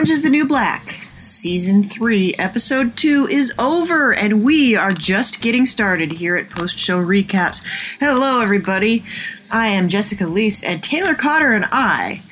[0.00, 0.98] Orange is the New Black.
[1.18, 6.78] Season 3, Episode 2 is over, and we are just getting started here at Post
[6.78, 7.98] Show Recaps.
[8.00, 9.04] Hello, everybody.
[9.50, 12.22] I am Jessica Liese, and Taylor Cotter and I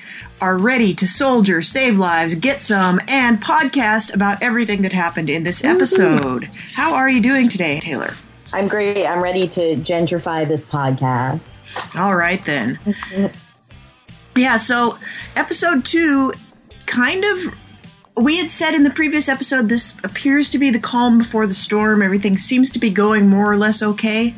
[0.40, 5.42] are ready to soldier, save lives, get some, and podcast about everything that happened in
[5.42, 6.44] this episode.
[6.72, 8.14] How are you doing today, Taylor?
[8.50, 9.04] I'm great.
[9.04, 11.94] I'm ready to gentrify this podcast.
[12.00, 12.78] All right, then.
[14.34, 14.98] yeah, so
[15.36, 16.32] episode two
[16.88, 17.54] kind of.
[18.16, 21.54] We had said in the previous episode this appears to be the calm before the
[21.54, 22.02] storm.
[22.02, 24.34] Everything seems to be going more or less okay.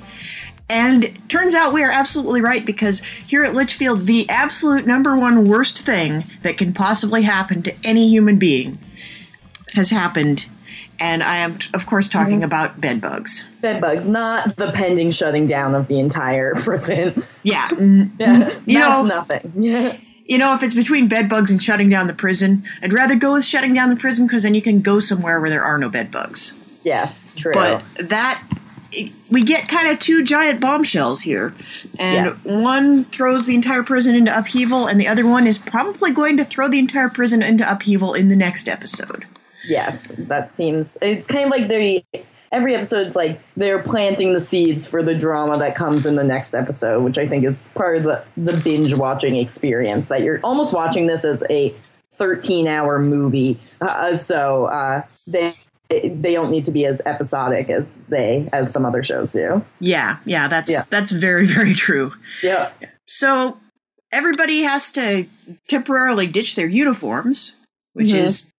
[0.70, 5.48] And turns out we are absolutely right because here at Litchfield, the absolute number one
[5.48, 8.78] worst thing that can possibly happen to any human being
[9.74, 10.46] has happened.
[11.00, 12.44] And I am, of course, talking mm-hmm.
[12.44, 13.50] about bed bugs.
[13.62, 17.24] Bed bugs, not the pending shutting down of the entire prison.
[17.42, 17.68] Yeah.
[18.18, 20.00] Yeah, You know- nothing.
[20.30, 20.34] Yeah.
[20.34, 23.32] You know, if it's between bed bugs and shutting down the prison, I'd rather go
[23.32, 25.88] with shutting down the prison because then you can go somewhere where there are no
[25.88, 26.58] bed bugs.
[26.82, 27.52] Yes, true.
[27.52, 28.42] But that
[29.30, 31.54] we get kind of two giant bombshells here,
[31.98, 36.36] and one throws the entire prison into upheaval, and the other one is probably going
[36.36, 39.26] to throw the entire prison into upheaval in the next episode.
[39.68, 40.96] yes, that seems.
[41.02, 42.04] It's kind of like they.
[42.52, 46.52] Every episode's like they're planting the seeds for the drama that comes in the next
[46.54, 50.08] episode, which I think is part of the, the binge watching experience.
[50.08, 51.74] That you're almost watching this as a
[52.16, 53.60] 13 hour movie.
[53.80, 55.54] Uh, so uh, they
[55.88, 59.64] they don't need to be as episodic as they as some other shows do.
[59.78, 60.82] Yeah, yeah, that's Yeah.
[60.90, 62.12] that's very very true.
[62.42, 62.72] Yeah.
[63.06, 63.58] So
[64.12, 65.26] everybody has to
[65.68, 67.54] temporarily ditch their uniforms,
[67.92, 68.22] which Mhm.
[68.22, 68.49] is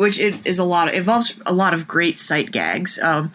[0.00, 2.98] which it is a lot of involves a lot of great sight gags.
[2.98, 3.32] Um,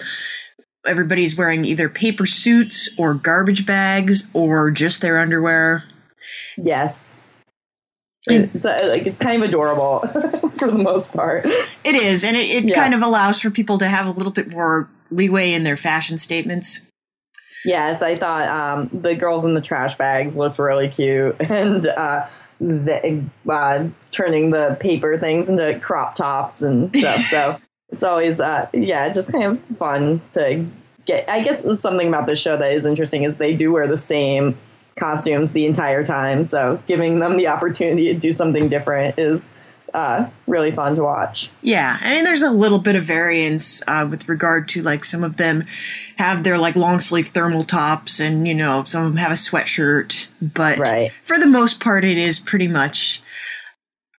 [0.87, 5.83] everybody's wearing either paper suits or garbage bags or just their underwear.
[6.57, 6.95] Yes.
[8.27, 9.99] And- It's, uh, like it's kind of adorable
[10.57, 11.45] for the most part.
[11.83, 12.73] It is, and it, it Yeah.
[12.81, 16.17] kind of allows for people to have a little bit more leeway in their fashion
[16.17, 16.81] statements.
[17.63, 22.25] Yes, I thought um, the girls in the trash bags looked really cute, and uh,
[22.59, 27.21] the, uh, turning the paper things into crop tops and stuff.
[27.21, 27.57] so
[27.89, 30.65] it's always, uh, yeah, just kind of fun to
[31.05, 31.29] get.
[31.29, 34.57] I guess something about this show that is interesting is they do wear the same
[34.97, 36.45] costumes the entire time.
[36.45, 39.49] So giving them the opportunity to do something different is
[39.95, 41.49] uh, really fun to watch.
[41.61, 45.23] Yeah, I mean, there's a little bit of variance uh, with regard to like some
[45.23, 45.63] of them
[46.17, 49.35] have their like long sleeve thermal tops, and you know some of them have a
[49.35, 50.27] sweatshirt.
[50.41, 51.11] But Right.
[51.23, 53.21] for the most part, it is pretty much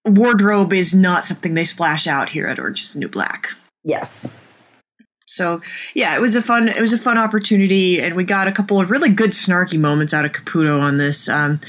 [0.06, 3.50] wardrobe is not something they splash out here at Orange is the New Black.
[3.84, 4.28] Yes.
[5.26, 5.60] So
[5.94, 8.80] yeah, it was a fun it was a fun opportunity, and we got a couple
[8.80, 11.28] of really good snarky moments out of Caputo on this.
[11.28, 11.60] Um,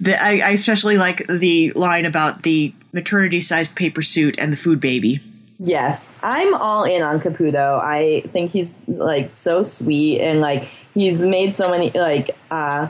[0.00, 4.56] the, I, I especially like the line about the maternity sized paper suit and the
[4.56, 5.20] food baby.
[5.60, 7.80] Yes, I'm all in on Caputo.
[7.80, 12.88] I think he's like so sweet and like he's made so many like uh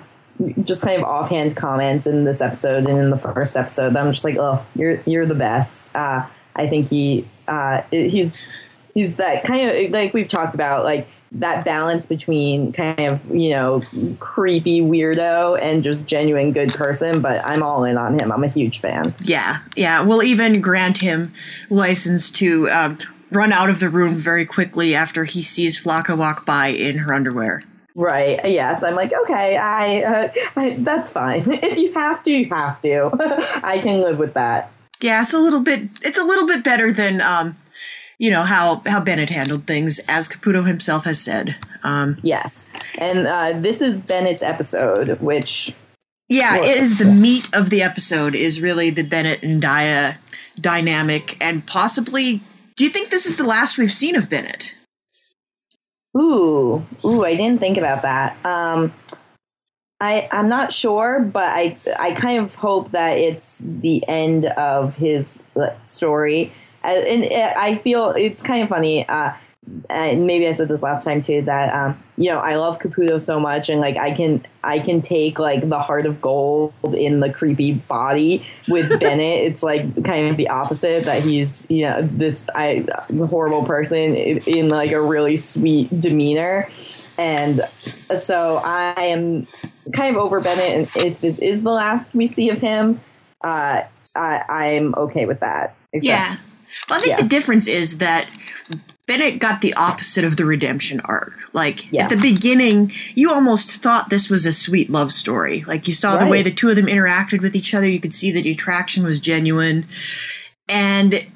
[0.62, 3.92] just kind of offhand comments in this episode and in the first episode.
[3.92, 5.94] that I'm just like, oh, you're you're the best.
[5.94, 8.48] Uh, I think he uh, he's
[8.94, 13.50] he's that kind of like we've talked about like that balance between kind of you
[13.50, 13.82] know
[14.20, 17.20] creepy weirdo and just genuine good person.
[17.20, 18.32] But I'm all in on him.
[18.32, 19.14] I'm a huge fan.
[19.20, 20.02] Yeah, yeah.
[20.02, 21.32] We'll even grant him
[21.68, 22.98] license to um,
[23.30, 27.12] run out of the room very quickly after he sees Flaca walk by in her
[27.12, 27.62] underwear.
[27.96, 28.40] Right.
[28.50, 28.82] Yes.
[28.82, 31.44] I'm like, okay, I, uh, I that's fine.
[31.46, 33.10] if you have to, you have to.
[33.62, 34.70] I can live with that.
[35.00, 35.88] Yeah, it's a little bit.
[36.02, 37.56] It's a little bit better than um,
[38.18, 41.56] you know how how Bennett handled things, as Caputo himself has said.
[41.82, 42.72] Um, Yes.
[42.98, 45.74] And uh, this is Bennett's episode, which
[46.28, 48.34] yeah, Well, it is the meat of the episode.
[48.34, 50.18] Is really the Bennett and Daya
[50.60, 52.40] dynamic, and possibly.
[52.76, 54.76] Do you think this is the last we've seen of Bennett?
[56.16, 58.36] ooh, ooh, I didn't think about that.
[58.44, 58.92] Um,
[60.00, 64.96] I I'm not sure, but I I kind of hope that it's the end of
[64.96, 66.52] his uh, story.
[66.84, 69.08] Uh, And uh, I feel it's kind of funny.
[69.08, 69.32] Uh,
[69.88, 73.18] and maybe I said this last time too that um, you know I love Caputo
[73.18, 77.20] so much and like I can I can take like the heart of gold in
[77.20, 82.06] the creepy body with Bennett it's like kind of the opposite that he's you know
[82.12, 86.68] this I horrible person in, in like a really sweet demeanor
[87.16, 87.62] and
[88.18, 89.46] so I am
[89.94, 93.00] kind of over Bennett and if this is the last we see of him
[93.42, 93.84] uh,
[94.14, 96.36] I, I'm okay with that Except- Yeah.
[96.88, 97.22] Well, I think Yeah.
[97.22, 98.28] the difference is that
[99.06, 101.34] Bennett got the opposite of the redemption arc.
[101.52, 102.04] Like Yeah.
[102.04, 105.62] at the beginning, you almost thought this was a sweet love story.
[105.66, 108.14] Like you saw the way the two of them interacted with each other, you could
[108.14, 109.86] see that the attraction was genuine.
[110.68, 111.26] And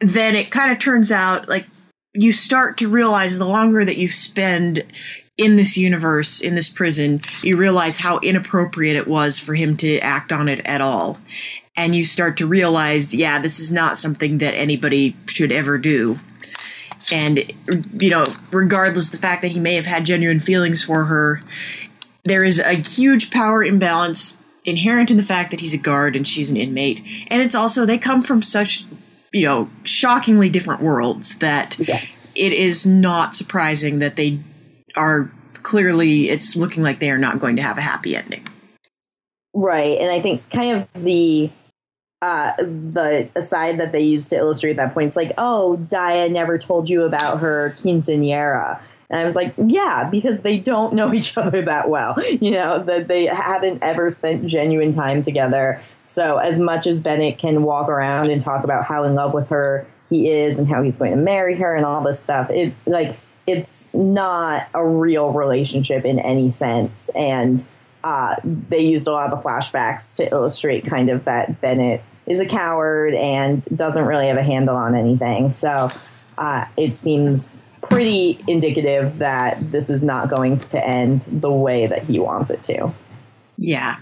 [0.00, 1.66] then it kind of turns out like
[2.14, 4.84] you start to realize the longer that you spend
[5.36, 9.98] in this universe, in this prison, you realize how inappropriate it was for him to
[9.98, 11.18] act on it at all.
[11.76, 16.18] And you start to realize, yeah, this is not something that anybody should ever do.
[17.12, 17.52] And,
[17.98, 21.42] you know, regardless the fact that he may have had genuine feelings for her,
[22.24, 26.26] there is a huge power imbalance inherent in the fact that he's a guard and
[26.26, 27.00] she's an inmate.
[27.28, 28.84] And it's also, they come from such,
[29.32, 32.26] you know, shockingly different worlds that Yes.
[32.34, 34.40] it is not surprising that they
[34.96, 35.30] are
[35.62, 38.46] clearly it's looking like they are not going to have a happy ending.
[39.54, 41.50] Right, and I think kind of the
[42.22, 46.58] uh, the aside that they used to illustrate that point, it's like, oh, Daya never
[46.58, 48.80] told you about her quinceanera.
[49.08, 52.16] And I was like, yeah, because they don't know each other that well.
[52.40, 55.80] You know, that they haven't ever spent genuine time together.
[56.06, 59.48] So, as much as Bennett can walk around and talk about how in love with
[59.48, 62.74] her he is and how he's going to marry her and all this stuff, it
[62.86, 67.08] like it's not a real relationship in any sense.
[67.10, 67.64] And
[68.06, 72.38] uh, they used a lot of the flashbacks to illustrate kind of that Bennett is
[72.38, 75.50] a coward and doesn't really have a handle on anything.
[75.50, 75.90] So
[76.38, 82.04] uh, it seems pretty indicative that this is not going to end the way that
[82.04, 82.92] he wants it to.
[83.58, 83.96] Yeah.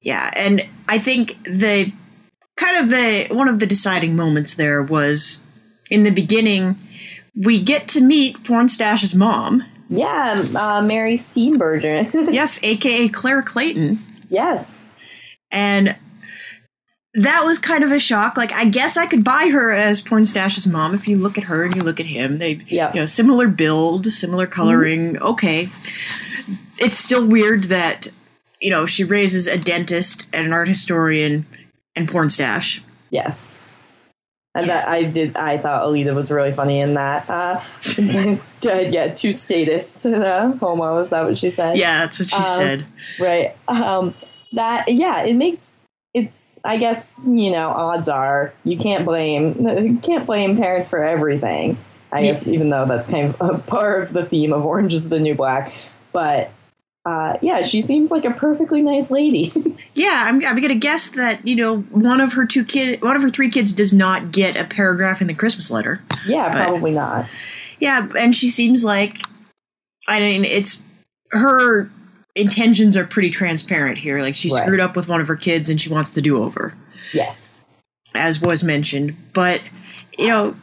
[0.00, 1.92] Yeah, and I think the
[2.56, 5.42] kind of the one of the deciding moments there was
[5.90, 6.78] in the beginning
[7.36, 9.64] we get to meet Pornstash's mom.
[9.88, 12.10] Yeah, uh, Mary Steenburgen.
[12.32, 13.98] yes, aka Claire Clayton.
[14.28, 14.68] yes.
[15.50, 15.94] And
[17.14, 18.36] that was kind of a shock.
[18.36, 21.62] Like, I guess I could buy her as Pornstash's mom if you look at her
[21.62, 22.38] and you look at him.
[22.38, 22.92] They, Yeah.
[22.92, 25.16] you know, similar build, similar coloring.
[25.22, 25.68] Okay.
[26.80, 28.08] It's still weird that,
[28.60, 31.46] you know, she raises a dentist and an art historian
[31.94, 32.80] and Pornstash.
[33.10, 33.53] Yes.
[34.56, 35.36] And that I did.
[35.36, 37.28] I thought Aleida was really funny in that.
[37.28, 37.60] Uh,
[38.62, 41.02] yeah, two status a homo.
[41.04, 41.76] Is that what she said?
[41.76, 42.86] Yeah, that's what she Um, said.
[43.18, 44.14] right um
[44.52, 45.74] that yeah it makes
[46.14, 51.04] it's i guess you know odds are you can't blame you can't blame parents for
[51.04, 51.76] everything
[52.12, 52.32] i Yeah.
[52.34, 55.18] guess even though that's kind of a part of the theme of orange is the
[55.18, 55.72] new black
[56.12, 56.50] but
[57.06, 59.52] uh yeah she seems like a perfectly nice lady
[59.96, 63.22] Yeah, I'm, I'm gonna guess that you know one of her two kid, one of
[63.22, 66.02] her three kids does not get a paragraph in the Christmas letter.
[66.26, 67.26] yeah But- probably not
[67.78, 69.18] Yeah, and she seems like
[70.08, 70.82] I mean it's
[71.30, 71.90] her
[72.34, 74.20] intentions are pretty transparent here.
[74.20, 74.62] Like she Right.
[74.62, 76.74] screwed up with one of her kids and she wants the do over,
[77.12, 77.50] yes
[78.14, 79.16] as was mentioned.
[79.32, 79.60] But
[80.18, 80.56] you know,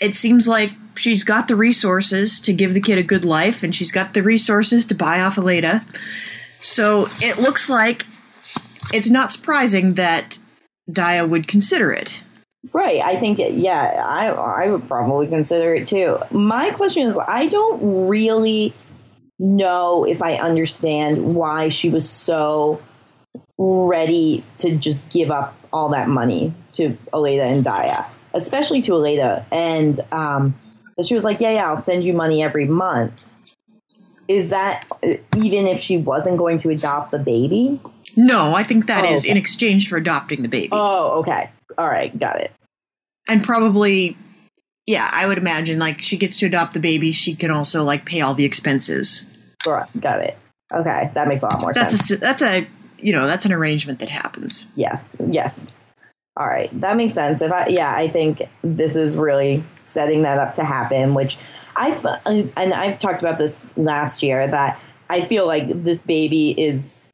[0.00, 3.74] it seems like she's got the resources to give the kid a good life and
[3.74, 5.84] she's got the resources to buy off Aleida.
[6.60, 8.04] So it looks like
[8.92, 10.38] it's not surprising that
[10.90, 12.24] Daya would consider it.
[12.72, 13.02] Right.
[13.02, 16.18] I think, yeah, I, I would probably consider it too.
[16.30, 18.74] My question is I don't really
[19.38, 22.82] know if I understand why she was so
[23.56, 28.06] ready to just give up all that money to Aleida and Daya,
[28.42, 29.44] especially to Aleida.
[29.52, 30.54] And um,
[31.04, 33.24] she was like, yeah, yeah, I'll send you money every month.
[34.28, 34.86] Is that
[35.36, 37.80] even if she wasn't going to adopt the baby?
[38.16, 39.30] No, I think that is Oh, okay.
[39.30, 40.68] in exchange for adopting the baby.
[40.72, 41.50] Oh, okay.
[41.78, 42.16] All right.
[42.18, 42.50] Got it.
[43.28, 44.16] and probably
[44.86, 48.06] yeah i would imagine like she gets to adopt the baby she can also like
[48.06, 49.26] pay all the expenses
[49.66, 50.38] Right, Got it.
[50.72, 51.10] Okay.
[51.12, 51.92] That makes a lot more sense.
[52.08, 52.66] that's a that's a
[52.98, 55.66] you know that's an arrangement that happens Yes, yes.
[56.38, 57.42] All right, that makes sense.
[57.42, 61.14] If I, yeah, I think this is really setting that up to happen.
[61.14, 61.36] Which
[61.74, 64.78] I've and I've talked about this last year that
[65.10, 67.06] I feel like this baby is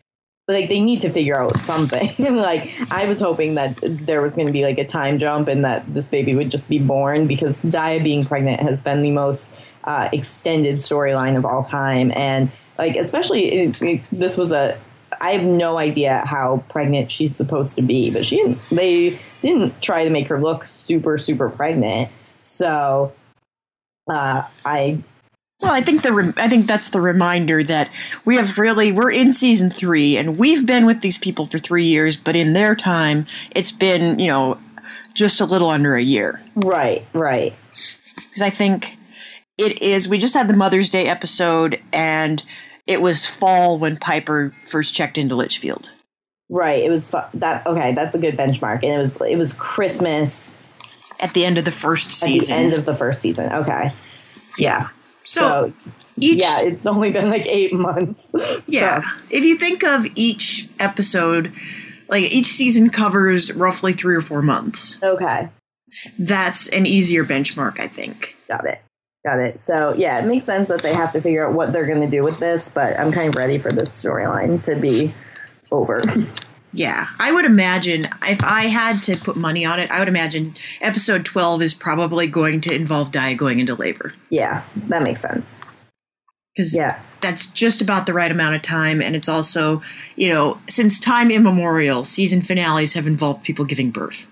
[0.46, 2.12] like they need to figure out something.
[2.36, 5.64] like I was hoping that there was going to be like a time jump and
[5.64, 9.56] that this baby would just be born because Daya being pregnant has been the most
[9.84, 14.78] uh, extended storyline of all time, and like especially it, it- this was a
[15.24, 19.80] I have no idea how pregnant she's supposed to be, but she didn't, they didn't
[19.80, 22.10] try to make her look super super pregnant.
[22.42, 23.12] So
[24.10, 24.98] uh, I
[25.60, 27.88] well i think the re- i think that's the reminder that
[28.24, 31.84] we have really we're in season three and we've been with these people for three
[31.84, 34.58] years but in their time it's been you know
[35.14, 37.54] just a little under a year right right
[38.34, 38.98] because I think
[39.58, 40.08] it is.
[40.08, 42.42] We just had the Mother's Day episode, and
[42.86, 45.92] it was fall when Piper first checked into Litchfield.
[46.48, 46.82] right.
[46.82, 47.94] It was that okay.
[47.94, 50.54] That's a good benchmark, and it was it was Christmas
[51.20, 53.52] At the end of the first at season, the end of the first season.
[53.52, 53.92] Okay,
[54.58, 54.88] yeah.
[55.26, 55.72] So, so,
[56.18, 58.30] each, yeah, it's only been like eight months.
[58.66, 59.00] yeah.
[59.00, 61.52] So, If you think of each episode,
[62.08, 65.02] like each season covers roughly three or four months.
[65.02, 65.48] okay.
[66.18, 68.36] That's an easier benchmark, I think.
[68.48, 68.82] Got it.
[69.24, 69.62] Got it.
[69.62, 72.10] So yeah, it makes sense that they have to figure out what they're going to
[72.10, 75.14] do with this, but I'm kind of ready for this storyline to be
[75.72, 76.02] over.
[76.76, 80.54] Yeah, I would imagine if I had to put money on it, I would imagine
[80.80, 84.12] episode 12 is probably going to involve Daya going into labor.
[84.28, 85.56] Yeah, that makes sense.
[86.52, 87.00] Because Yeah.
[87.20, 89.00] that's just about the right amount of time.
[89.00, 89.82] And it's also,
[90.16, 94.28] you know, since time immemorial, season finales have involved people giving birth.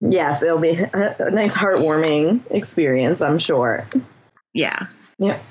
[0.00, 3.86] Yes, it'll be a, nice heartwarming experience, I'm sure.
[4.54, 4.86] Yeah.
[5.18, 5.42] Yep.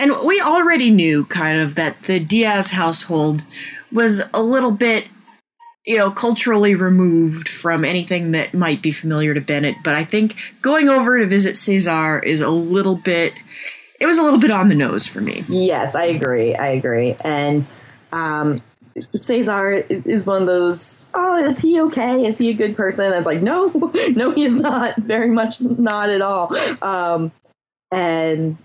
[0.00, 3.44] And we already knew kind of that the Diaz household
[3.92, 5.08] was a little bit,
[5.86, 9.76] you know, culturally removed from anything that might be familiar to Bennett.
[9.82, 13.32] But I think going over to visit Cesar is a little bit,
[14.00, 15.44] it was a little bit on the nose for me.
[15.48, 16.54] Yes, I agree.
[16.54, 17.16] I agree.
[17.20, 17.66] And
[18.12, 18.62] um,
[19.14, 22.26] Cesar is one of those, oh, is he okay?
[22.26, 23.12] Is he a good person?
[23.12, 23.66] It's like, no,
[24.10, 24.96] no, he's not.
[24.98, 26.54] Very much not at all.
[26.82, 27.32] Um,
[27.90, 28.56] and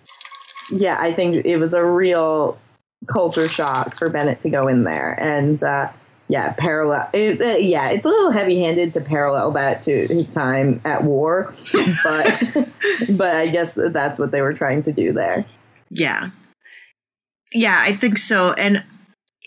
[0.72, 2.60] yeah, I think it was a real
[3.08, 5.12] culture shock for Bennett to go in there.
[5.20, 5.90] And uh,
[6.28, 7.10] yeah, parallel.
[7.14, 11.54] It, uh, yeah, it's a little heavy-handed to parallel that to his time at war,
[12.04, 12.70] but
[13.18, 15.46] but I guess that's what they were trying to do there.
[15.90, 16.30] Yeah.
[17.54, 18.54] Yeah, I think so.
[18.54, 18.84] And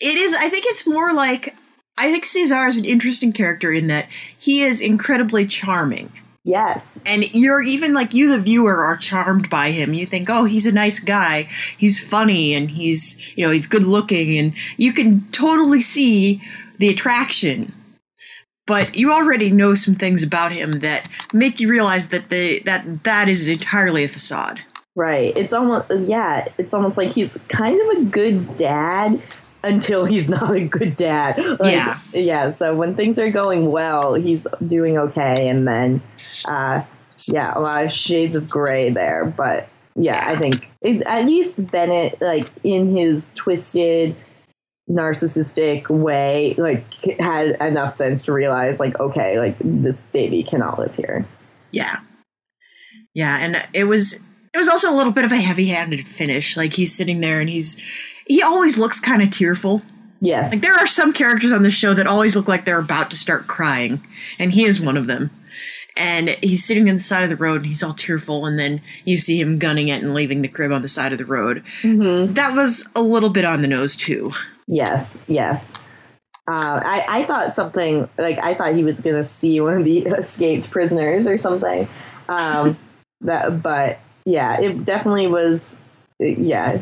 [0.01, 1.55] it is, I think it's more like,
[1.99, 6.13] I think Cesar is an interesting character in that he is incredibly charming.
[6.45, 6.81] Yes.
[7.05, 9.93] And you're even like you, the viewer, are charmed by him.
[9.93, 11.49] You think, oh, he's a nice guy.
[11.77, 14.39] He's funny and he's, you know, he's good looking.
[14.39, 16.41] And you can totally see
[16.79, 17.73] the attraction.
[18.65, 23.05] But you already know some things about him that make you realize that the that
[23.05, 24.61] that is entirely a facade.
[24.95, 25.37] Right.
[25.37, 29.21] It's almost yeah, it's almost like he's kind of a good dad
[29.67, 31.39] until he's not a good dad.
[31.39, 31.99] Like, Yeah.
[32.13, 36.03] Yeah, so when things are going well, he's doing okay and then
[36.49, 36.83] uh
[37.27, 41.71] yeah, a lot of shades of gray there, but yeah, I think it, at least
[41.71, 44.15] Bennett like in his twisted
[44.89, 46.85] narcissistic way like
[47.19, 51.27] had enough sense to realize like okay, like this baby cannot live here.
[51.71, 51.99] Yeah.
[53.15, 54.21] Yeah, and it was
[54.53, 56.57] it was also a little bit of a heavy-handed finish.
[56.57, 57.83] Like he's sitting there and he's
[58.27, 59.83] he always looks kind of tearful.
[60.21, 60.53] Yes.
[60.53, 63.17] Like there are some characters on the show that always look like they're about to
[63.17, 64.05] start crying,
[64.39, 65.31] and he is one of them.
[65.99, 68.83] And he's sitting on the side of the road and he's all tearful, and then
[69.05, 71.63] you see him gunning it and leaving the crib on the side of the road.
[71.83, 72.35] Mhm.
[72.35, 74.33] That was a little bit on the nose too.
[74.67, 75.65] Yes, yes.
[76.49, 79.85] Uh, I, I thought something like I thought he was going to see one of
[79.85, 81.89] the escaped prisoners or something.
[82.29, 82.77] Um,
[83.23, 85.75] that, but yeah, it definitely was.
[86.19, 86.81] Yeah,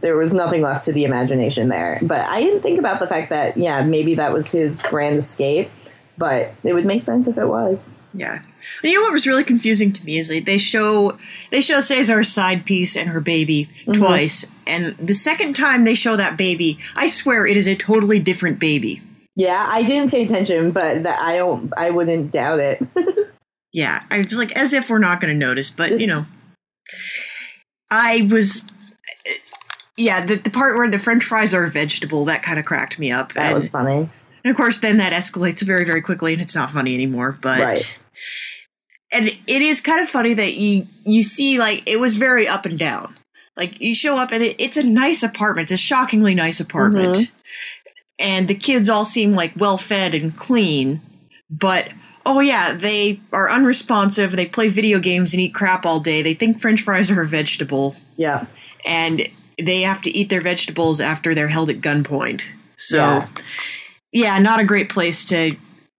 [0.00, 1.98] there was nothing left to the imagination there.
[2.02, 5.70] But I didn't think about the fact that yeah, maybe that was his grand escape.
[6.16, 7.94] But it would make sense if it was.
[8.12, 8.42] Yeah.
[8.82, 11.16] You know what was really confusing to me is like they show
[11.52, 13.92] they show Cesar's side piece and her baby mm-hmm.
[13.92, 18.18] twice, and the second time they show that baby, I swear it is a totally
[18.18, 19.00] different baby.
[19.36, 21.72] Yeah, I didn't pay attention, but that I don't.
[21.76, 22.82] I wouldn't doubt it.
[23.72, 26.26] Yeah, I was like as if we're not going to notice, but you know,
[27.90, 28.66] I was.
[29.96, 32.98] Yeah, the, the part where the French fries are a vegetable that kind of cracked
[33.00, 34.08] me up, That and, was funny.
[34.44, 37.36] and of course then that escalates very very quickly, and it's not funny anymore.
[37.40, 38.00] But Right.
[39.12, 42.64] and it is kind of funny that you you see like it was very up
[42.64, 43.16] and down.
[43.56, 47.16] Like you show up and it, it's a nice apartment, it's a shockingly nice apartment,
[47.16, 47.30] Mhm.
[48.20, 51.00] and the kids all seem like well fed and clean,
[51.50, 51.88] but
[52.28, 54.32] oh yeah, they are unresponsive.
[54.32, 56.22] They play video games and eat crap all day.
[56.22, 58.44] They think French fries are a vegetable, Yeah.
[58.86, 59.26] and
[59.60, 62.42] they have to eat their vegetables after they're held at gunpoint.
[62.76, 63.26] So Yeah.
[64.12, 65.56] yeah, not a great place to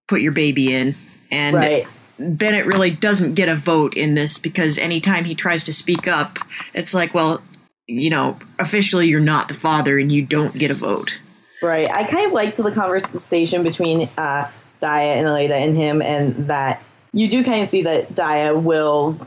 [0.08, 0.94] put your baby in.
[1.30, 1.86] And Right.
[2.18, 6.38] Bennett really doesn't get a vote in this because anytime he tries to speak up,
[6.74, 7.42] it's like, well,
[7.86, 11.20] you know, officially you're not the father and you don't get a vote.
[11.62, 11.90] Right.
[11.90, 14.48] I kind of liked the conversation between uh,
[14.82, 16.82] Daya and Aleida and him, and that
[17.12, 19.18] you do kind of see that Daya will.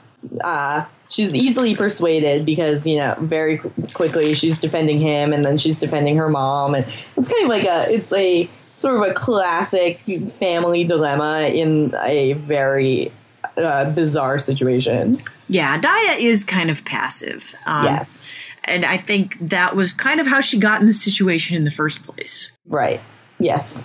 [0.43, 3.59] Uh, she's easily persuaded because you know very
[3.93, 6.85] quickly she's defending him, and then she's defending her mom, and
[7.17, 9.97] it's kind of like a it's a sort of a classic
[10.39, 13.11] family dilemma in a very
[13.57, 15.21] uh, bizarre situation.
[15.47, 17.53] Yeah, Daya is kind of passive.
[17.65, 18.29] Um, yes.
[18.65, 21.71] And I think that was kind of how she got in the situation in the
[21.71, 22.51] first place.
[22.65, 23.01] Right.
[23.39, 23.81] Yes.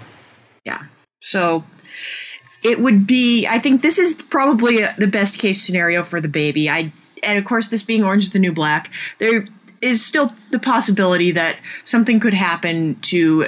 [0.65, 0.85] Yeah.
[1.21, 1.65] So
[2.65, 6.29] it would be, I think this is probably uh the best case scenario for the
[6.29, 6.69] baby.
[6.69, 9.47] I, and of course, this being Orange is the New Black, there
[9.81, 13.47] is still the possibility that something could happen to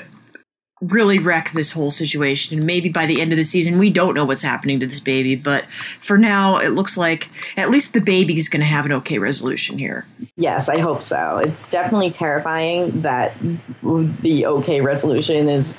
[0.80, 2.56] really wreck this whole situation.
[2.56, 5.00] And maybe by the end of the season, we don't know what's happening to this
[5.00, 5.34] baby.
[5.34, 9.18] But for now, it looks like at least the baby's going to have an okay
[9.18, 10.06] resolution here.
[10.36, 11.38] Yes, I hope so.
[11.44, 13.34] It's definitely terrifying that
[13.82, 15.78] the okay resolution is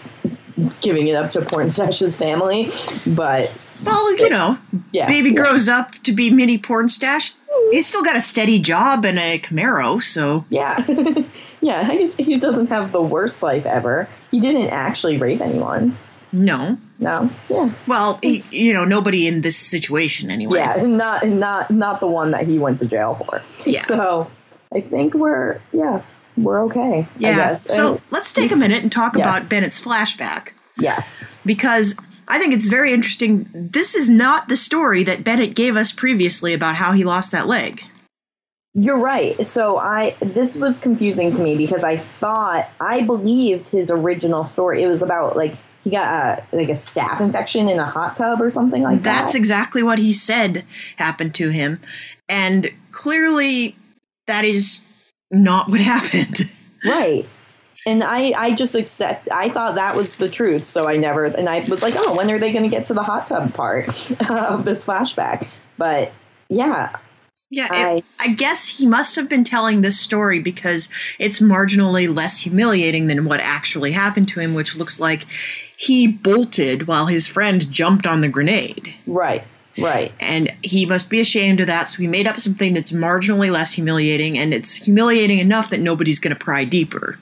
[0.82, 2.72] giving it up to Pornstash's family,
[3.06, 4.58] but well, you know,
[4.92, 5.36] yeah, baby yeah.
[5.36, 7.36] grows up to be mini Pornstash.
[7.70, 10.86] He's still got a steady job and a Camaro, so yeah,
[11.62, 11.92] yeah.
[12.18, 14.08] He doesn't have the worst life ever.
[14.32, 15.98] He didn't actually rape anyone.
[16.34, 17.74] No, no, yeah.
[17.88, 20.60] Well, he, you know, nobody in this situation anyway.
[20.60, 23.42] Yeah, not not not the one that he went to jail for.
[23.66, 23.82] Yeah.
[23.84, 24.32] So
[24.74, 26.02] I think we're yeah
[26.44, 27.08] we're okay.
[27.18, 27.56] Yeah.
[27.56, 29.26] So and, let's take a minute and talk yes.
[29.26, 30.54] about Bennett's flashback.
[30.78, 31.06] Yes.
[31.46, 31.96] Because
[32.28, 33.50] I think it's very interesting.
[33.54, 37.48] This is not the story that Bennett gave us previously about how he lost that
[37.48, 37.84] leg.
[38.74, 39.46] You're right.
[39.46, 44.82] So I this was confusing to me because I thought I believed his original story.
[44.82, 46.08] It was about like he got
[46.40, 49.22] a like a staph infection in a hot tub or something like That's that.
[49.24, 50.64] That's exactly what he said
[50.96, 51.82] happened to him.
[52.30, 53.76] And clearly
[54.28, 54.80] that is
[55.32, 56.52] not what happened.
[56.86, 57.28] Right.
[57.86, 59.28] And I, I just accept.
[59.32, 61.26] I thought that was the truth, so I never.
[61.26, 63.56] And I was like, "Oh, when are they going to get to the hot tub
[63.56, 63.88] part
[64.30, 65.48] of this flashback?"
[65.80, 66.12] But
[66.48, 66.96] yeah,
[67.52, 72.40] yeah, I, I, guess he must have been telling this story because it's marginally less
[72.40, 77.70] humiliating than what actually happened to him, which looks like he bolted while his friend
[77.70, 78.96] jumped on the grenade.
[79.06, 79.44] Right.
[79.78, 80.12] Right.
[80.20, 81.90] And he must be ashamed of that.
[81.90, 86.20] So he made up something that's marginally less humiliating, and it's humiliating enough that nobody's
[86.20, 87.20] going to pry deeper.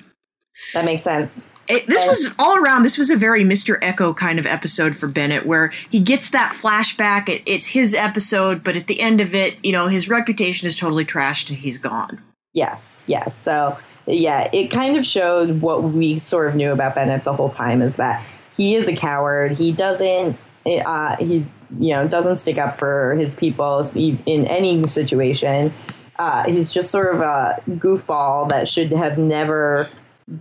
[0.73, 1.41] That makes sense.
[1.67, 2.81] It, this was all around.
[2.81, 3.79] This was a very Mr.
[3.81, 7.29] Eko kind of episode for Bennett, where he gets that flashback.
[7.29, 10.75] It, it's his episode, but at the end of it, you know, his reputation is
[10.75, 12.23] totally trashed and he's gone.
[12.53, 13.37] Yes, yes.
[13.37, 13.77] So,
[14.07, 17.83] yeah, it kind of showed what we sort of knew about Bennett the whole time
[17.83, 18.25] is that
[18.57, 19.51] he is a coward.
[19.51, 21.45] He doesn't, uh, he
[21.77, 25.73] you know doesn't stick up for his people in any situation.
[26.17, 29.89] Uh, he's just sort of a goofball that should have never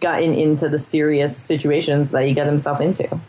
[0.00, 3.20] gotten into the serious situations that he got himself into.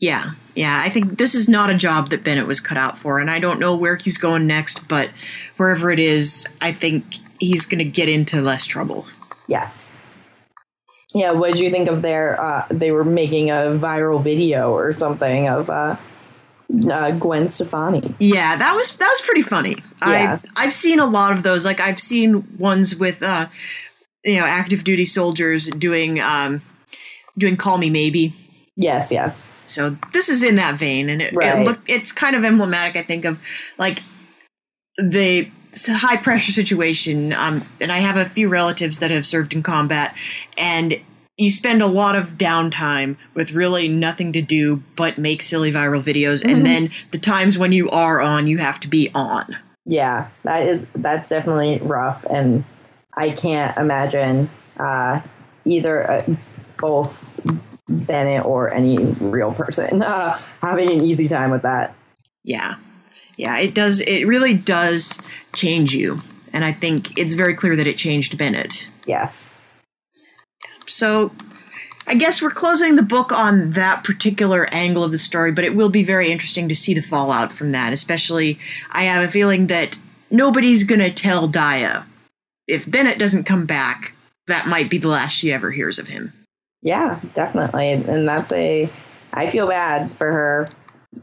[0.00, 0.80] Yeah, yeah.
[0.82, 3.38] I think this is not a job that Bennett was cut out for, and I
[3.38, 5.10] don't know where he's going next, but
[5.56, 7.04] wherever it is, I think
[7.38, 9.06] he's going to get into less trouble.
[9.46, 10.00] Yes.
[11.14, 11.32] Yeah.
[11.32, 12.40] What did you think of their?
[12.40, 15.96] Uh, they were making a viral video or something of uh,
[16.90, 18.14] uh, Gwen Stefani.
[18.18, 19.76] Yeah, that was that was pretty funny.
[20.06, 20.38] Yeah.
[20.56, 21.64] I I've seen a lot of those.
[21.64, 23.48] Like I've seen ones with uh,
[24.24, 26.62] you know active duty soldiers doing um,
[27.38, 28.34] doing Call Me Maybe.
[28.76, 29.46] Yes, yes.
[29.66, 31.60] So this is in that vein, and it, right.
[31.60, 32.96] it look it's kind of emblematic.
[32.96, 33.40] I think of
[33.78, 34.02] like
[34.96, 35.50] the
[35.88, 37.32] high pressure situation.
[37.32, 40.14] Um, and I have a few relatives that have served in combat,
[40.58, 41.00] and
[41.40, 46.02] you spend a lot of downtime with really nothing to do but make silly viral
[46.02, 46.50] videos mm-hmm.
[46.50, 49.56] and then the times when you are on you have to be on.
[49.86, 52.64] Yeah that is that's definitely rough and
[53.14, 55.20] i can't imagine uh,
[55.64, 56.34] either uh,
[56.78, 57.12] both
[57.88, 61.94] bennett or any real person uh, having an easy time with that.
[62.44, 62.76] Yeah.
[63.36, 65.20] Yeah it does it really does
[65.54, 66.20] change you
[66.52, 68.90] and i think it's very clear that it changed bennett.
[69.06, 69.42] Yes
[70.90, 71.32] so
[72.06, 75.76] I guess we're closing the book on that particular angle of the story, but it
[75.76, 77.92] will be very interesting to see the fallout from that.
[77.92, 78.58] Especially,
[78.90, 79.98] I have a feeling that
[80.30, 82.04] nobody's going to tell Daya.
[82.66, 84.14] If Bennett doesn't come back,
[84.48, 86.32] that might be the last she ever hears of him.
[86.82, 87.92] Yeah, definitely.
[87.92, 88.90] And that's a.
[89.32, 90.68] I feel bad for her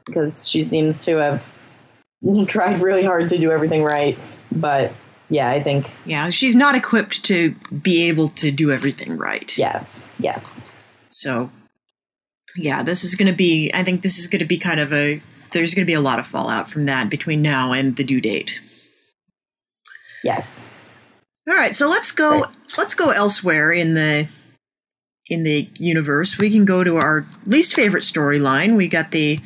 [0.05, 1.43] because she seems to have
[2.47, 4.17] tried really hard to do everything right,
[4.53, 4.93] but
[5.29, 5.89] yeah, I think.
[6.05, 9.57] Yeah, she's not equipped to be able to do everything right.
[9.57, 10.45] Yes, yes.
[11.09, 11.51] So,
[12.55, 14.93] yeah, this is going to be, I think this is going to be kind of
[14.93, 15.21] a,
[15.53, 18.21] there's going to be a lot of fallout from that between now and the due
[18.21, 18.59] date.
[20.23, 20.63] Yes.
[21.47, 22.55] All right, so let's go, right.
[22.77, 24.27] let's go elsewhere in the,
[25.29, 26.37] in the universe.
[26.37, 28.75] We can go to our least favorite storyline.
[28.75, 29.39] We got the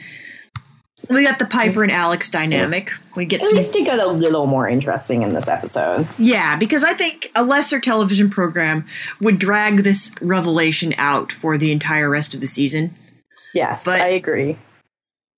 [1.10, 2.92] we got the Piper and Alex dynamic.
[3.16, 6.08] We get at some, least it got a little more interesting in this episode.
[6.18, 8.86] Yeah, because I think a lesser television program
[9.20, 12.96] would drag this revelation out for the entire rest of the season.
[13.54, 14.58] Yes, but, I agree.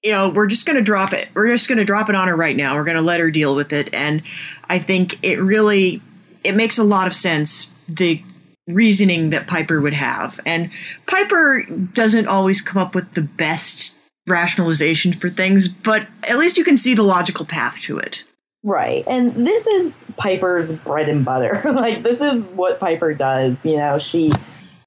[0.03, 1.29] You know, we're just going to drop it.
[1.33, 2.75] We're just going to drop it on her right now.
[2.75, 4.21] We're going to let her deal with it, and
[4.69, 6.01] I think it really
[6.43, 7.71] it makes a lot of sense.
[7.87, 8.21] The
[8.67, 10.71] reasoning that Piper would have, and
[11.05, 16.63] Piper doesn't always come up with the best rationalization for things, but at least you
[16.63, 18.23] can see the logical path to it.
[18.63, 19.03] Right.
[19.07, 21.61] And this is Piper's bread and butter.
[21.73, 24.31] like this is what Piper does, you know, she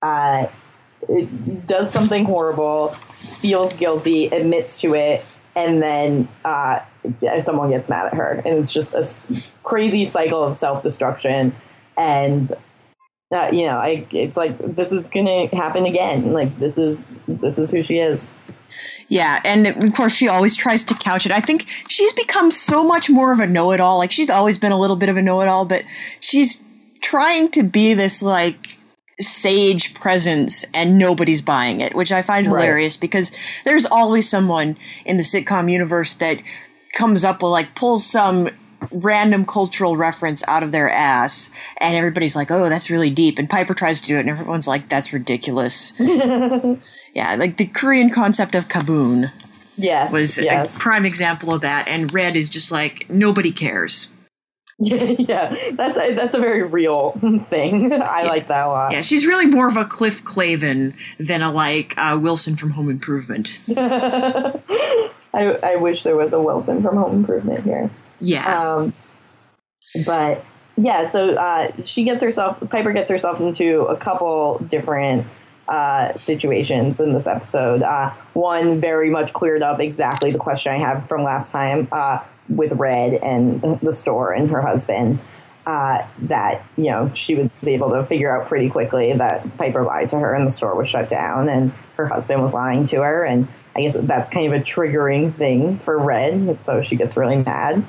[0.03, 0.46] uh
[1.66, 2.96] does something horrible,
[3.40, 6.81] feels guilty, admits to it, and then uh,
[7.40, 9.09] someone gets mad at her, and it's just a
[9.62, 11.55] crazy cycle of self destruction.
[11.96, 12.51] And
[13.35, 16.33] uh, you know, I, it's like this is gonna happen again.
[16.33, 18.31] Like this is this is who she is.
[19.08, 21.32] Yeah, and of course she always tries to couch it.
[21.32, 23.98] I think she's become so much more of a know-it-all.
[23.98, 25.84] Like she's always been a little bit of a know-it-all, but
[26.20, 26.64] she's
[27.00, 28.78] trying to be this like
[29.20, 32.60] sage presence and nobody's buying it, which I find right.
[32.60, 33.32] hilarious because
[33.64, 36.42] there's always someone in the sitcom universe that
[36.94, 38.48] comes up with like pulls some
[38.90, 43.49] random cultural reference out of their ass and everybody's like oh that's really deep and
[43.51, 48.55] piper tries to do it and everyone's like that's ridiculous yeah like the korean concept
[48.55, 49.31] of kibun
[49.77, 50.75] yes, was yes.
[50.75, 54.12] a prime example of that and red is just like nobody cares
[54.79, 57.12] yeah, that's a, that's a very real
[57.49, 57.94] thing.
[57.94, 58.29] I yeah.
[58.29, 58.92] like that a lot.
[58.92, 62.90] Yeah, she's really more of a Cliff Clavin than a like uh, Wilson from Home
[62.90, 63.59] Improvement.
[63.77, 64.61] I,
[65.33, 67.90] I wish there was a Wilson from Home Improvement here.
[68.20, 68.74] Yeah.
[68.74, 68.92] Um,
[70.05, 70.44] but
[70.76, 75.26] yeah, so uh, she gets herself, Piper gets herself into a couple different
[75.68, 77.83] uh, situations in this episode.
[77.83, 82.20] Uh, one very much cleared up exactly the question I had from last time uh,
[82.48, 85.24] with Red and the store and her husband.
[85.66, 90.09] Uh, that you know she was able to figure out pretty quickly that Piper lied
[90.11, 93.24] to her and the store was shut down and her husband was lying to her
[93.24, 97.38] and I guess that's kind of a triggering thing for Red so she gets really
[97.38, 97.85] mad.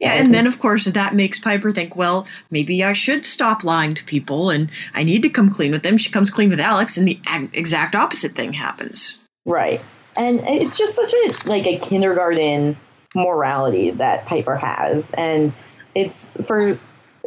[0.00, 3.94] Yeah, and then of course that makes Piper think, well, maybe I should stop lying
[3.94, 5.98] to people and I need to come clean with them.
[5.98, 7.20] She comes clean with Alex and the
[7.52, 9.22] exact opposite thing happens.
[9.44, 9.84] Right.
[10.16, 12.78] And it's just such a like a kindergarten
[13.14, 15.52] morality that Piper has and
[15.94, 16.78] it's for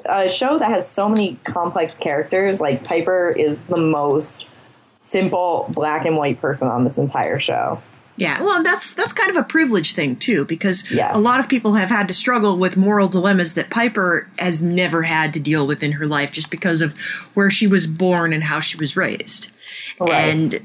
[0.06, 4.48] a show that has so many complex characters like Piper is the most
[5.04, 7.82] simple black and white person on this entire show.
[8.16, 11.16] Yeah, well, that's that's kind of a privilege thing too, because yes.
[11.16, 15.02] a lot of people have had to struggle with moral dilemmas that Piper has never
[15.02, 16.94] had to deal with in her life, just because of
[17.34, 19.50] where she was born and how she was raised,
[20.00, 20.12] right.
[20.12, 20.64] and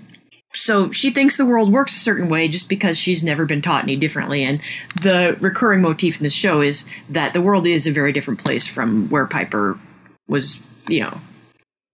[0.54, 3.84] so she thinks the world works a certain way just because she's never been taught
[3.84, 4.42] any differently.
[4.42, 4.60] And
[5.00, 8.66] the recurring motif in this show is that the world is a very different place
[8.66, 9.78] from where Piper
[10.26, 11.20] was, you know,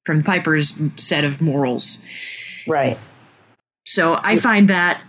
[0.06, 2.00] from Piper's set of morals.
[2.66, 2.98] Right.
[3.86, 5.02] So I find that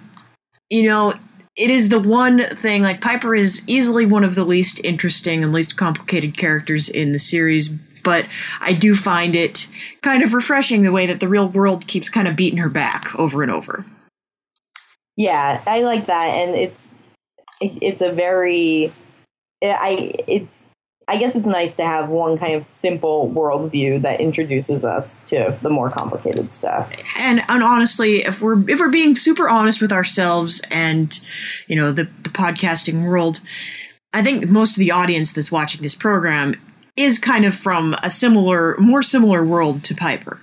[0.69, 1.13] you know,
[1.57, 5.53] it is the one thing like Piper is easily one of the least interesting and
[5.53, 7.69] least complicated characters in the series,
[8.03, 8.25] but
[8.59, 9.69] I do find it
[10.01, 13.17] kind of refreshing the way that the real world keeps kind of beating her back
[13.17, 13.85] over and over.
[15.15, 16.95] Yeah, I like that and it's
[17.61, 18.93] it's a very
[19.63, 20.69] I it's
[21.07, 25.57] I guess it's nice to have one kind of simple worldview that introduces us to
[25.61, 26.91] the more complicated stuff.
[27.19, 31.19] And and honestly, if we're if we're being super honest with ourselves and
[31.67, 33.39] you know the the podcasting world,
[34.13, 36.55] I think most of the audience that's watching this program
[36.97, 40.39] is kind of from a similar, more similar world to Piper.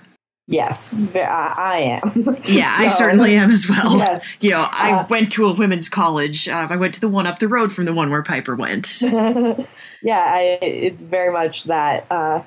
[0.47, 2.37] Yes, I am.
[2.45, 3.97] Yeah, so, I certainly am as well.
[3.97, 4.37] Yes.
[4.41, 6.49] You know, I uh, went to a women's college.
[6.49, 9.01] Uh, I went to the one up the road from the one where Piper went.
[9.01, 9.63] yeah,
[10.11, 12.43] I, it's very much that uh,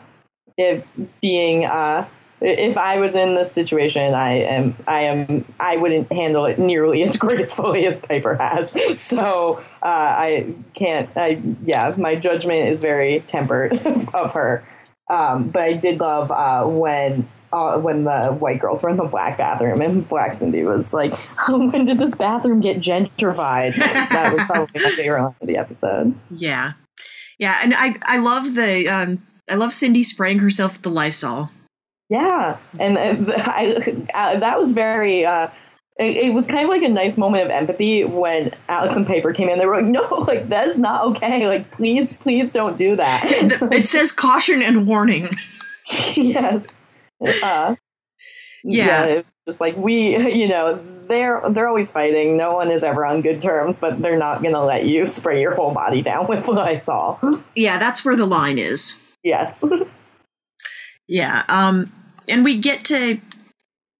[0.58, 0.84] if
[1.22, 2.06] being uh,
[2.42, 7.02] if I was in this situation, I am I am I wouldn't handle it nearly
[7.02, 8.76] as gracefully as Piper has.
[9.00, 11.08] So uh, I can't.
[11.16, 13.74] I yeah, my judgment is very tempered
[14.12, 14.68] of her.
[15.08, 19.04] Um, but I did love uh, when uh, when the white girls were in the
[19.04, 21.14] black bathroom and Black Cindy was like,
[21.48, 26.14] "When did this bathroom get gentrified?" that was probably my favorite line of the episode.
[26.30, 26.72] Yeah,
[27.38, 31.50] yeah, and I I love the um, I love Cindy spraying herself with the Lysol.
[32.08, 35.24] Yeah, and, and I, uh, that was very.
[35.24, 35.48] Uh,
[35.98, 39.32] it, it, was kind of like a nice moment of empathy when Alex and Piper
[39.32, 39.58] came in.
[39.58, 41.48] They were like, "No, like that's not okay.
[41.48, 43.24] Like, please, please don't do that."
[43.72, 45.28] it says caution and warning.
[46.16, 46.66] yes.
[47.20, 47.76] Uh,
[48.64, 49.06] yeah.
[49.06, 52.36] yeah just like we, you know, they're they're always fighting.
[52.36, 55.40] No one is ever on good terms, but they're not going to let you spray
[55.40, 57.18] your whole body down with Lysol.
[57.54, 59.00] Yeah, that's where the line is.
[59.22, 59.64] Yes.
[61.08, 61.44] yeah.
[61.48, 61.92] Um,
[62.28, 63.20] and we get to,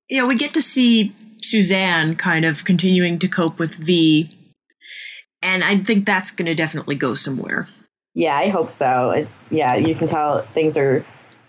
[0.09, 4.31] you know, we get to see Suzanne kind of continuing to cope with V,
[5.43, 7.69] and I think that's going to definitely go somewhere.
[8.15, 9.11] Yeah, I hope so.
[9.11, 11.05] It's yeah, you can tell things are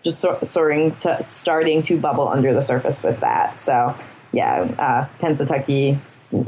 [0.08, 3.58] just starting to starting to bubble under the surface with that.
[3.58, 3.96] So
[4.32, 6.00] yeah, uh, Pennsatucky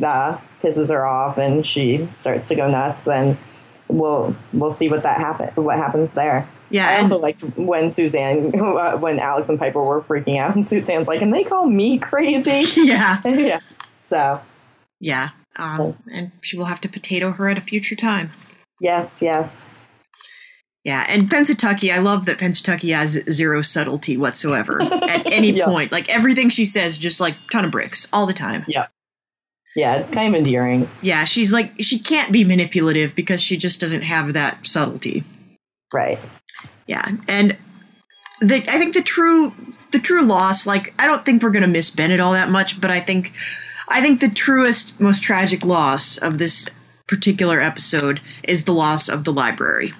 [0.03, 3.07] uh, pisses her off, and she starts to go nuts.
[3.07, 3.37] And
[3.87, 6.47] we'll we'll see what that happen what happens there.
[6.69, 8.51] Yeah, I also liked when Suzanne,
[9.01, 12.81] when Alex and Piper were freaking out, and Suzanne's like, "And they call me crazy."
[12.81, 13.59] yeah, yeah.
[14.07, 14.41] So
[14.99, 15.29] yeah.
[15.55, 18.31] Um, and she will have to potato her at a future time.
[18.79, 19.51] yes, yes.
[20.85, 25.65] Yeah, and Pennsatucky, I love that Pennsatucky has zero subtlety whatsoever at any Yeah.
[25.65, 25.91] point.
[25.91, 28.63] Like everything she says, just like ton of bricks all the time.
[28.67, 28.87] Yeah.
[29.75, 30.89] Yeah, it's kind of endearing.
[31.01, 35.23] Yeah, she's like she can't be manipulative because she just doesn't have that subtlety.
[35.93, 36.17] Right.
[36.87, 37.55] Yeah, and
[38.41, 39.53] the I think the true
[39.91, 42.89] the true loss, like I don't think we're gonna miss Bennett all that much, but
[42.89, 43.33] I think
[43.87, 46.67] I think the truest, most tragic loss of this
[47.07, 49.91] particular episode is the loss of the library.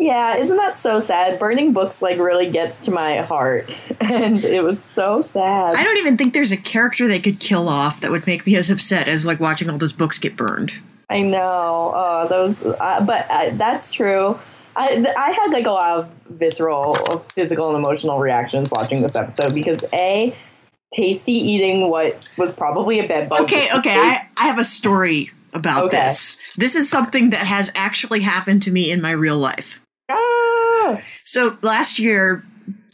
[0.00, 1.38] Yeah, isn't that so sad?
[1.38, 5.74] Burning books like really gets to my heart, and it was so sad.
[5.74, 8.56] I don't even think there's a character they could kill off that would make me
[8.56, 10.72] as upset as like watching all those books get burned.
[11.10, 11.92] I know.
[11.94, 14.38] Oh, those, uh, but uh, that's true.
[14.74, 16.94] I, th- I had like a lot of visceral,
[17.34, 20.34] physical, and emotional reactions watching this episode because a
[20.96, 23.42] Taystee eating what was probably a bed bug.
[23.42, 26.04] Okay, okay, I, I have a story about Okay.
[26.04, 26.38] this.
[26.56, 29.80] This is something that has actually happened to me in my real life.
[30.98, 31.02] Ah!
[31.24, 32.44] So last year,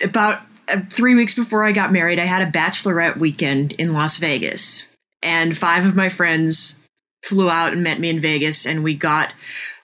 [0.03, 4.19] about uh, three weeks before I got married, I had a bachelorette weekend in Las
[4.19, 4.87] Vegas,
[5.23, 6.79] and five of my friends
[7.25, 9.33] flew out and met me in Vegas, and we got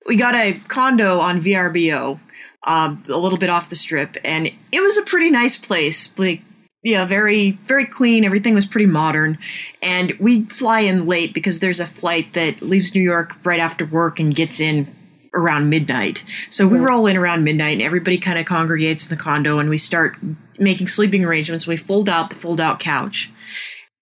[0.07, 2.19] we got a condo on VRBO,
[2.67, 6.17] um, a little bit off the strip, and it was a pretty nice place.
[6.19, 6.43] Like,
[6.83, 8.25] yeah, very very clean.
[8.25, 9.39] Everything was pretty modern,
[9.83, 13.87] and we fly in late because there's a flight that leaves New York right after
[13.87, 14.93] work and gets in
[15.35, 16.25] around midnight.
[16.51, 19.71] So we roll in around midnight, and everybody kind of congregates in the condo, and
[19.71, 20.17] we start
[20.59, 21.67] making sleeping arrangements.
[21.67, 23.31] We fold out the fold out couch,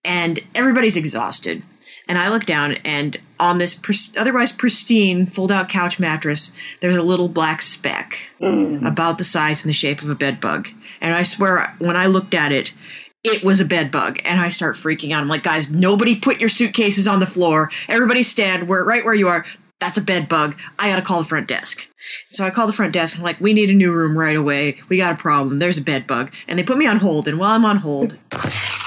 [0.04, 1.62] and everybody's exhausted.
[2.08, 3.80] And I look down, and on this
[4.18, 8.84] otherwise pristine fold out couch mattress, there's a little black speck mm.
[8.84, 10.68] about the size and the shape of a bed bug.
[11.00, 12.74] And I swear, when I looked at it,
[13.22, 14.18] it was a bed bug.
[14.24, 15.22] And I start freaking out.
[15.22, 17.70] I'm like, guys, nobody put your suitcases on the floor.
[17.88, 19.44] Everybody stand where, right where you are.
[19.80, 20.56] That's a bed bug.
[20.78, 21.88] I gotta call the front desk.
[22.30, 23.16] So I call the front desk.
[23.16, 24.78] I'm like, we need a new room right away.
[24.88, 25.58] We got a problem.
[25.58, 26.32] There's a bed bug.
[26.48, 27.26] And they put me on hold.
[27.26, 28.18] And while I'm on hold,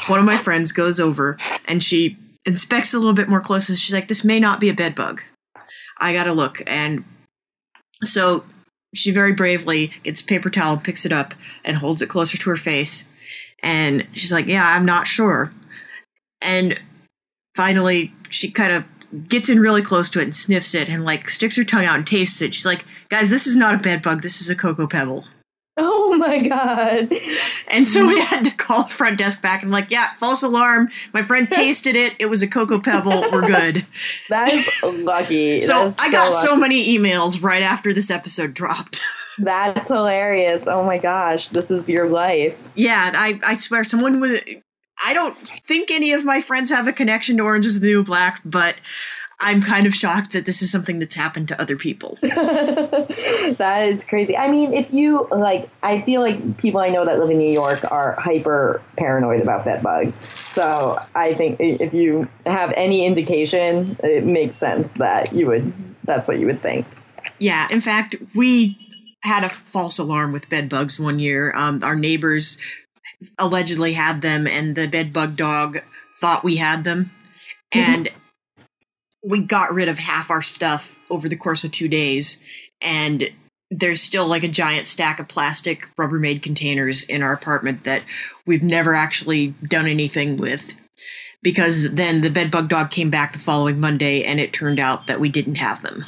[0.08, 3.76] one of my friends goes over and she inspects a little bit more closely.
[3.76, 5.22] She's like, this may not be a bed bug.
[6.00, 6.62] I gotta look.
[6.68, 7.04] And
[8.02, 8.46] so
[8.94, 12.50] she very bravely gets a paper towel, picks it up, and holds it closer to
[12.50, 13.10] her face.
[13.62, 15.54] And she's like, yeah, I'm not sure.
[16.42, 16.80] And
[17.56, 18.84] finally, she kind of
[19.28, 21.98] gets in really close to it and sniffs it and like sticks her tongue out
[21.98, 22.54] and tastes it.
[22.54, 24.22] She's like, guys, this is not a bed bug.
[24.22, 25.26] This is a cocoa pebble.
[25.76, 27.12] Oh my god.
[27.70, 30.90] And so we had to call the front desk back and like, yeah, false alarm.
[31.14, 32.16] My friend tasted it.
[32.20, 33.24] It was a cocoa pebble.
[33.32, 33.86] We're good.
[34.30, 35.62] That is lucky.
[35.62, 36.48] So is I got lucky.
[36.48, 39.00] so many emails right after this episode dropped.
[39.40, 40.68] That's hilarious.
[40.68, 42.56] Oh my gosh, this is your life.
[42.76, 44.40] yeah, I, I swear someone was.
[45.06, 48.04] I don't think any of my friends have a connection to Orange is the New
[48.04, 48.76] Black, but
[49.40, 52.18] I'm kind of shocked that this is something that's happened to other people.
[52.22, 54.38] that is crazy.
[54.38, 57.52] I mean, if you like, I feel like people I know that live in New
[57.52, 60.18] York are hyper paranoid about bed bugs.
[60.48, 65.74] So I think if you have any indication, it makes sense that you would.
[66.06, 66.86] That's what you would think.
[67.40, 68.78] Yeah, in fact, we
[69.24, 71.54] had a false alarm with bed bugs one year.
[71.56, 72.58] Um, our neighbors
[73.38, 75.80] allegedly had them, and the bed bug dog
[76.20, 77.12] thought we had them.
[77.74, 77.80] Mm-hmm.
[77.80, 78.10] And
[79.24, 82.42] we got rid of half our stuff over the course of two days.
[82.82, 83.30] And
[83.72, 88.04] there's still like a giant stack of plastic Rubbermaid containers in our apartment that
[88.46, 90.76] we've never actually done anything with.
[91.42, 95.08] Because then the bed bug dog came back the following Monday, and it turned out
[95.08, 96.06] that we didn't have them.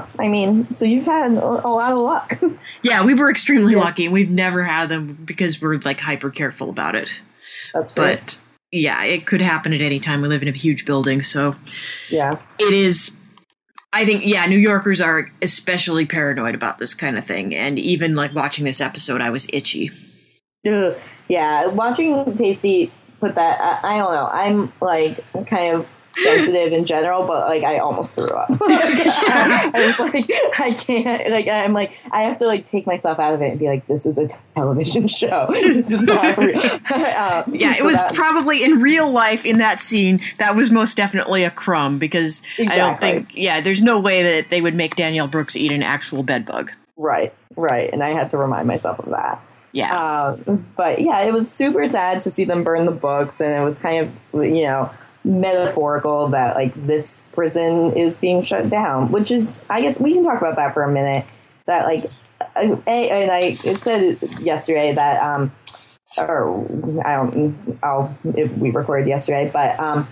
[0.00, 2.40] Oh, I mean, so you've had a a lot of luck.
[2.82, 3.80] Yeah, we were extremely Yeah.
[3.80, 7.20] lucky, and we've never had them because we're like hyper careful about it.
[7.74, 8.20] That's great.
[8.20, 10.22] But yeah, it could happen at any time.
[10.22, 11.56] We live in a huge building, so
[12.10, 12.38] yeah.
[12.58, 13.16] it is.
[13.92, 18.14] I think yeah, New Yorkers are especially paranoid about this kind of thing, and even
[18.14, 19.90] like watching this episode, I was itchy.
[20.66, 20.96] Ugh.
[21.28, 24.26] Yeah, watching Taystee put that, I, I don't know.
[24.26, 25.86] I'm like kind of
[26.22, 28.50] sensitive in general, but like I almost threw up.
[28.50, 31.30] Like, I, I was like, I can't.
[31.30, 33.86] Like I'm like I have to like take myself out of it and be like,
[33.86, 35.46] this is a television show.
[35.78, 36.58] This is not real.
[36.58, 40.20] Uh, Yeah, it so was that- probably in real life in that scene.
[40.38, 43.36] That was most definitely a crumb because I don't think.
[43.36, 46.72] Yeah, there's no way that they would make Danielle Brooks eat an actual bed bug.
[46.96, 49.40] right, right, and I had to remind myself of that.
[49.72, 49.94] Yeah.
[50.46, 53.64] Um, but yeah, it was super sad to see them burn the books, and it
[53.64, 54.90] was kind of you know
[55.28, 60.24] metaphorical that like this prison is being shut down, which is I guess we can
[60.24, 61.26] talk about that for a minute.
[61.66, 62.10] That like,
[62.56, 62.82] and
[63.30, 65.52] I it said yesterday that um,
[66.16, 66.66] or
[67.04, 70.08] I don't, I'll we recorded yesterday, but um,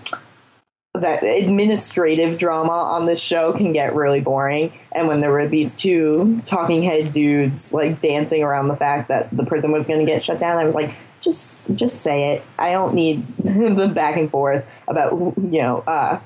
[0.93, 4.71] that administrative drama on this show can get really boring.
[4.91, 9.35] And when there were these two talking head dudes like dancing around the fact that
[9.35, 12.43] the prison was going to get shut down, I was like, just just say it.
[12.57, 16.19] I don't need the back and forth about you know uh,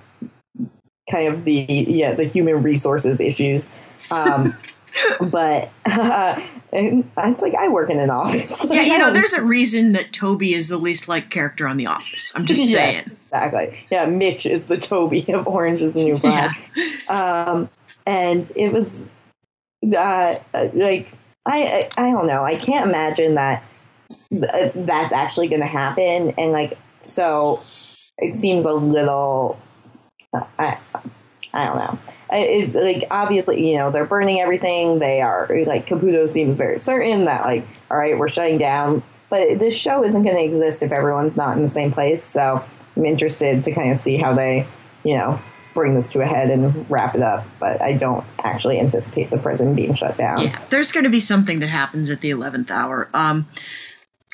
[1.09, 3.69] kind of the yeah the human resources issues.
[4.09, 4.55] Um,
[5.31, 6.41] but uh,
[6.73, 8.65] it's like I work in an office.
[8.71, 11.87] yeah, you know, there's a reason that Toby is the least liked character on The
[11.87, 12.31] Office.
[12.35, 13.05] I'm just saying.
[13.25, 13.85] exactly.
[13.89, 16.59] Yeah, Mitch is the Toby of Orange is the New Black.
[16.75, 17.45] Yeah.
[17.45, 17.69] Um,
[18.05, 19.05] and it was
[19.95, 20.35] uh,
[20.73, 21.11] like
[21.45, 22.43] I, I I don't know.
[22.43, 23.63] I can't imagine that
[24.31, 26.33] that's actually going to happen.
[26.37, 27.63] And like so,
[28.17, 29.59] it seems a little.
[30.57, 30.77] I
[31.53, 31.99] I don't know.
[32.33, 34.99] It, like obviously you know they're burning everything.
[34.99, 39.03] They are like caputo seems very certain that like all right we're shutting down.
[39.29, 42.23] But this show isn't going to exist if everyone's not in the same place.
[42.23, 42.63] So
[42.97, 44.67] i'm interested to kind of see how they
[45.03, 45.39] you know
[45.73, 47.45] bring this to a head and wrap it up.
[47.59, 50.41] But i don't actually anticipate the prison being shut down.
[50.41, 53.09] Yeah there's going to be something that happens at the 11th hour.
[53.13, 53.47] Um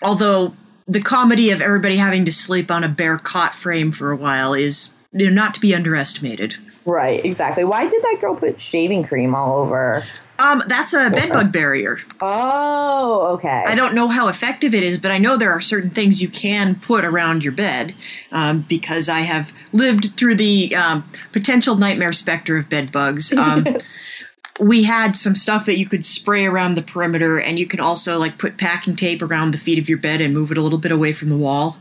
[0.02, 0.56] although
[0.88, 4.54] the comedy of everybody having to sleep on a bare cot frame for a while
[4.54, 6.56] is you know, not to be underestimated.
[6.86, 7.64] Right, exactly.
[7.64, 10.04] Why did that girl put shaving cream all over?
[10.40, 12.00] Um, that's a bedbug barrier.
[12.22, 13.64] Oh, okay.
[13.66, 16.30] I don't know how effective it is, but I know there are certain things you
[16.30, 17.96] can put around your bed
[18.32, 23.34] um, because I have lived through the um, potential nightmare specter of bedbugs.
[24.60, 28.17] We had some stuff that you could spray around the perimeter, and you can also
[28.17, 30.80] like put packing tape around the feet of your bed and move it a little
[30.80, 31.78] bit away from the wall.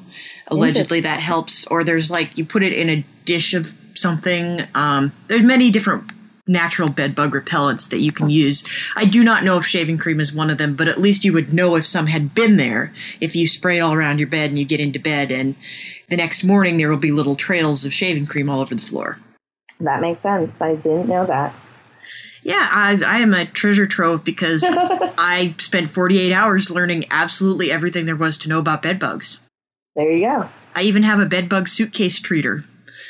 [0.48, 1.66] Allegedly, that helps.
[1.68, 4.60] Or there's like you put it in a dish of something.
[4.74, 6.12] Um, there's many different
[6.48, 8.64] natural bed bug repellents that you can use.
[8.94, 11.32] I do not know if shaving cream is one of them, but at least you
[11.32, 14.50] would know if some had been there if you spray it all around your bed
[14.50, 15.56] and you get into bed and
[16.08, 19.18] the next morning there will be little trails of shaving cream all over the floor.
[19.80, 20.62] That makes sense.
[20.62, 21.54] I didn't know that.
[22.46, 28.06] Yeah, I, I am a treasure trove because I spent 48 hours learning absolutely everything
[28.06, 29.44] there was to know about bed bugs.
[29.96, 30.48] There you go.
[30.72, 32.64] I even have a bed bug suitcase treater.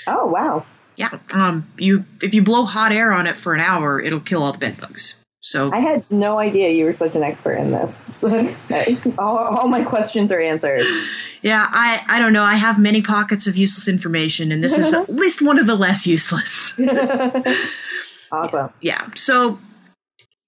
[0.07, 0.65] Oh wow!
[0.97, 4.43] Yeah, um, you if you blow hot air on it for an hour, it'll kill
[4.43, 5.21] all the bed bugs.
[5.41, 8.25] So I had no idea you were such an expert in this.
[9.19, 10.81] all, all my questions are answered.
[11.43, 12.43] Yeah, I I don't know.
[12.43, 15.77] I have many pockets of useless information, and this is at least one of the
[15.77, 16.79] less useless.
[18.33, 18.71] Awesome.
[18.81, 19.09] Yeah.
[19.15, 19.59] So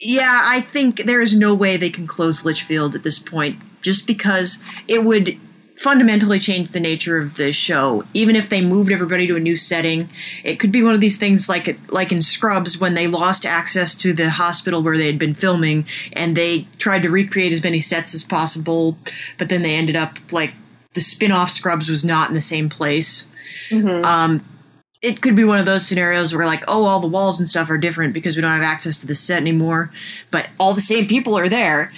[0.01, 4.07] yeah, I think there is no way they can close Litchfield at this point, just
[4.07, 5.39] because it would
[5.77, 8.05] fundamentally change the nature of the show.
[8.13, 10.09] Even if they moved everybody to a new setting,
[10.45, 13.95] it could be one of these things like like in Scrubs when they lost access
[13.97, 17.81] to the hospital where they had been filming and they tried to recreate as many
[17.81, 18.99] sets as possible,
[19.37, 20.55] but then they ended up like
[20.95, 23.29] the spin-off Scrubs was not in the same place.
[23.71, 24.05] Mm-hmm.
[24.05, 24.45] Um,
[25.03, 27.71] it could be one of those scenarios where like oh all the walls and stuff
[27.71, 29.91] are different because we don't have access to the set anymore
[30.31, 31.93] but all the same people are there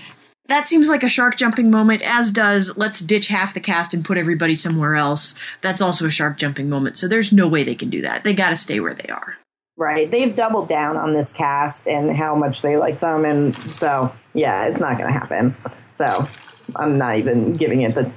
[0.50, 4.04] that seems like a shark jumping moment, as does let's ditch half the cast and
[4.04, 5.36] put everybody somewhere else.
[5.62, 6.96] That's also a shark jumping moment.
[6.96, 8.24] So there's no way they can do that.
[8.24, 9.36] They got to stay where they are.
[9.76, 10.10] Right.
[10.10, 13.24] They've doubled down on this cast and how much they like them.
[13.24, 15.56] And so, yeah, it's not going to happen.
[15.92, 16.26] So
[16.74, 18.10] I'm not even giving it the,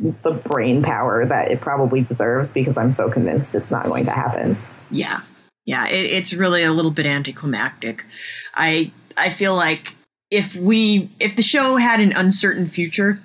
[0.00, 4.12] the brain power that it probably deserves because I'm so convinced it's not going to
[4.12, 4.56] happen.
[4.90, 5.20] Yeah.
[5.64, 5.86] Yeah.
[5.88, 8.04] It, it's really a little bit anticlimactic.
[8.54, 9.96] I, I feel like
[10.30, 13.20] if we if the show had an uncertain future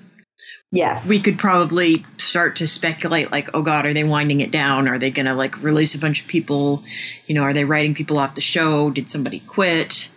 [0.72, 4.88] yes we could probably start to speculate like oh god are they winding it down
[4.88, 6.84] are they gonna like release a bunch of people
[7.28, 10.12] you know are they writing people off the show did somebody quit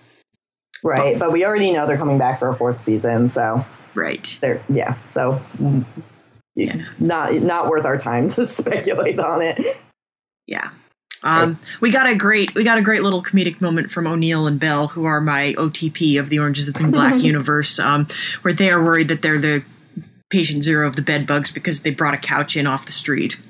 [0.82, 3.64] right but, but we already know they're coming back for a fourth season so
[3.94, 5.40] right they're yeah so
[6.56, 6.76] yeah.
[6.98, 9.60] not not worth our time to speculate on it
[10.46, 10.70] yeah
[11.22, 14.60] um, we got a great we got a great little comedic moment from O'Neill and
[14.60, 18.06] Bell, who are my OTP of the Orange is the Black universe, um,
[18.42, 19.64] where they are worried that they're the
[20.30, 23.40] patient zero of the bed bugs because they brought a couch in off the street.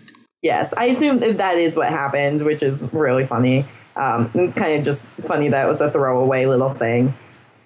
[0.42, 3.66] Yes, I assume that, that is what happened, which is really funny.
[3.96, 7.14] Um, it's kind of just funny that it was a throwaway little thing.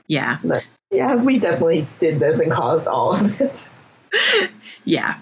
[0.07, 0.39] Yeah.
[0.43, 3.75] But yeah, we definitely did this and caused all of this.
[4.85, 5.19] yeah.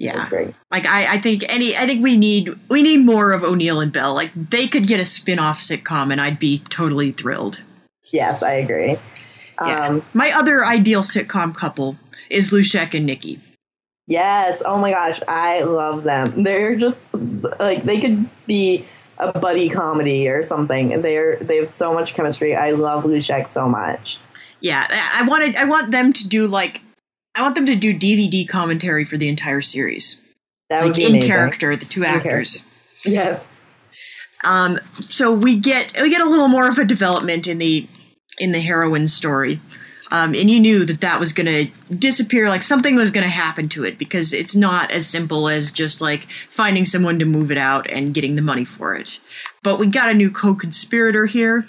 [0.00, 0.26] Yeah,
[0.70, 3.92] like I, I think any, I think we need we need more of O'Neill and
[3.92, 4.14] Bell.
[4.14, 7.62] Like they could get a spin-off sitcom, and I'd be totally thrilled.
[8.10, 8.96] Yes, I agree.
[9.60, 9.88] Yeah.
[9.88, 11.96] Um, My other ideal sitcom couple
[12.30, 13.40] is Luschek and Nikki.
[14.06, 14.62] Yes.
[14.64, 16.44] Oh my gosh, I love them.
[16.44, 17.12] They're just
[17.60, 18.86] like they could be
[19.18, 21.02] a buddy comedy or something.
[21.02, 22.56] They're they have so much chemistry.
[22.56, 24.16] I love Luschek so much.
[24.60, 26.80] Yeah, I wanted I want them to do like
[27.40, 30.22] I want them to do DVD commentary for the entire series.
[30.68, 31.30] That would like be in amazing.
[31.30, 32.66] character, the two actors.
[33.02, 33.50] Yes.
[34.44, 34.78] Um,
[35.08, 37.86] so we get we get a little more of a development in the
[38.38, 39.58] in the heroin story,
[40.10, 42.50] um, and you knew that that was going to disappear.
[42.50, 46.02] Like something was going to happen to it because it's not as simple as just
[46.02, 49.18] like finding someone to move it out and getting the money for it.
[49.62, 51.66] But we got a new co-conspirator here.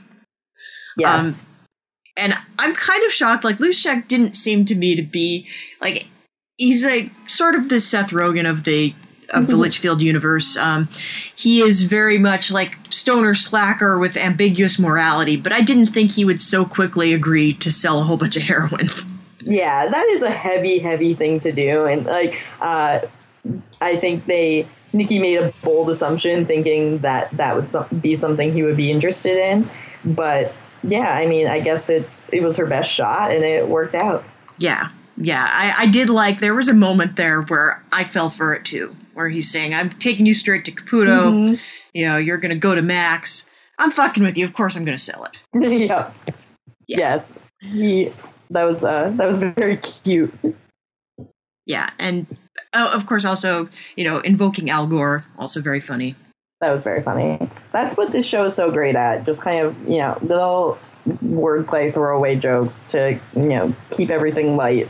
[0.97, 1.19] Yes.
[1.19, 1.35] Um,
[2.21, 3.43] and I'm kind of shocked.
[3.43, 5.47] Like Luschek didn't seem to me to be
[5.81, 6.07] like
[6.57, 8.93] he's like sort of the Seth Rogen of the
[9.33, 10.57] of the Litchfield universe.
[10.57, 10.89] Um,
[11.35, 16.25] he is very much like stoner slacker with ambiguous morality, but I didn't think he
[16.25, 18.87] would so quickly agree to sell a whole bunch of heroin.
[19.43, 22.99] Yeah, that is a heavy, heavy thing to do, and like, uh,
[23.81, 28.61] I think they Nikki made a bold assumption, thinking that that would be something he
[28.61, 29.67] would be interested in.
[30.05, 30.53] But
[30.83, 34.23] yeah, I mean, I guess it's it was her best shot, and it worked out.
[34.57, 36.39] yeah, yeah, I, I did like.
[36.39, 39.89] There was a moment there where I fell for it too, where he's saying, "I'm
[39.89, 41.59] taking you straight to Caputo.
[41.93, 43.49] You know, you're gonna go to Max.
[43.77, 44.45] I'm fucking with you.
[44.45, 46.11] Of course, I'm gonna sell it." yeah.
[46.87, 46.97] Yeah.
[46.97, 47.35] Yes.
[47.59, 48.11] He
[48.49, 50.33] that was uh that was very cute.
[51.65, 52.25] Yeah, and
[52.73, 56.15] uh, of course, also you know, invoking Al Gore, also very funny.
[56.61, 57.49] That was very funny.
[57.73, 59.25] That's what this show is so great at.
[59.25, 60.77] Just kind of, you know, little
[61.23, 64.87] wordplay throwaway jokes to, you know, keep everything light.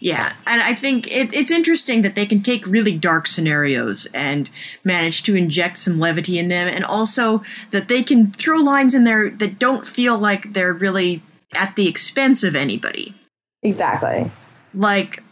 [0.00, 4.48] Yeah, and I think it's it's interesting that they can take really dark scenarios and
[4.84, 7.42] manage to inject some levity in them, and also
[7.72, 11.22] that they can throw lines in there that don't feel like they're really
[11.54, 13.14] at the expense of anybody.
[13.62, 14.30] Exactly.
[14.72, 15.22] Like,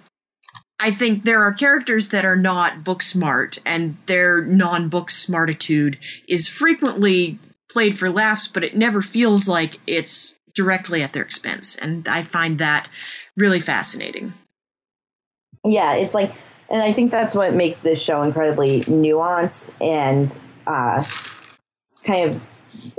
[0.87, 5.99] I think there are characters that are not book smart, and their non book smartitude
[6.28, 11.74] is frequently played for laughs, but it never feels like it's directly at their expense,
[11.74, 12.89] and I find that
[13.37, 14.34] really fascinating.
[15.64, 16.32] Yeah, it's like,
[16.70, 21.03] and I think that's what makes this show incredibly nuanced and uh,
[22.05, 22.41] kind of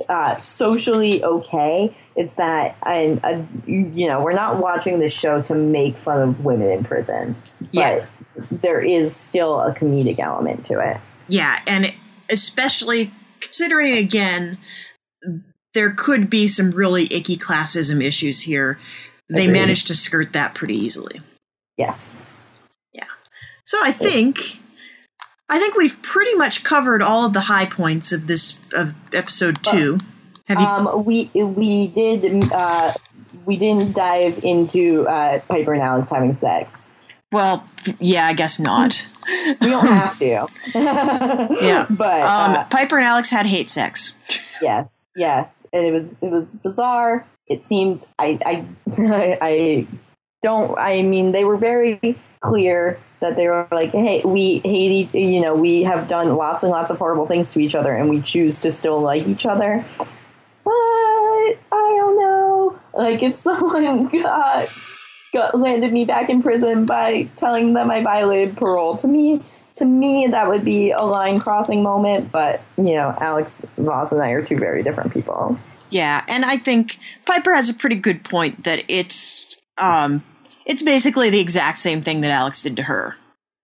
[0.10, 1.96] uh, socially okay.
[2.16, 6.44] It's that, and uh, you know, we're not watching this show to make fun of
[6.46, 8.06] women in prison, but Yeah.
[8.52, 10.98] there is still a comedic element to it.
[11.28, 11.94] Yeah, and
[12.32, 14.58] especially considering again,
[15.74, 18.80] there could be some really icky classism issues here.
[19.30, 19.54] They Agreed.
[19.60, 21.22] managed to skirt that pretty easily.
[21.78, 22.20] Yes.
[22.94, 23.04] Yeah.
[23.66, 24.60] So I think
[25.50, 29.64] I think we've pretty much covered all of the high points of this of episode
[29.64, 29.98] two.
[30.46, 30.66] Have you?
[30.66, 32.94] Um, we we did uh,
[33.46, 36.90] we didn't dive into uh, Piper and Alex having sex.
[37.32, 37.66] well,
[38.00, 39.08] yeah, I guess not.
[39.60, 40.48] We don't have to.
[40.74, 41.86] Yeah.
[41.90, 44.16] but Um, uh, Piper and Alex had hate sex.
[44.62, 47.26] yes, yes, and it was it was bizarre.
[47.48, 48.66] It seemed I I
[49.42, 49.88] I
[50.42, 50.78] don't.
[50.80, 52.00] I mean, they were very
[52.42, 56.72] clear that they were like, "Hey, we hate you know, we have done lots and
[56.72, 59.84] lots of horrible things to each other, and we choose to still like each other."
[60.64, 62.80] But I don't know.
[62.94, 64.70] Like, if someone got
[65.34, 69.44] got landed me back in prison by telling them I violated parole, to me,
[69.76, 72.32] to me, that would be a line crossing moment.
[72.32, 75.58] But you know, Alex Vause and I are two very different people.
[75.90, 80.24] Yeah, and I think Piper has a pretty good point that it's um
[80.68, 83.16] it's basically the exact same thing that Alex did to her,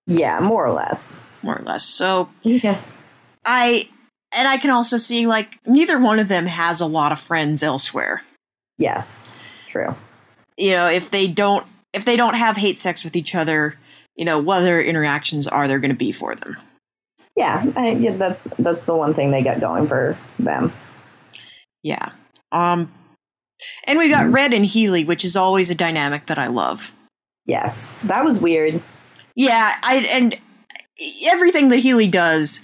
[0.07, 1.15] Yeah, more or less.
[1.43, 1.83] more or less.
[1.85, 2.79] So Yeah.
[3.45, 3.83] I
[4.35, 7.61] and I can also see like neither one of them has a lot of friends
[7.61, 8.23] elsewhere.
[8.77, 9.31] Yes.
[9.67, 9.95] True.
[10.57, 13.75] You know, if they don't if they don't have hate sex with each other,
[14.15, 16.57] you know, what other interactions are there going to be for them?
[17.35, 20.71] Yeah, I, yeah, that's that's the one thing they get going for them.
[21.83, 22.11] Yeah.
[22.51, 22.91] Um
[23.87, 26.93] and we got Red and Healy, which is always a dynamic that I love.
[27.45, 28.81] Yes, that was weird.
[29.35, 30.37] Yeah, I and
[31.27, 32.63] everything that Healy does,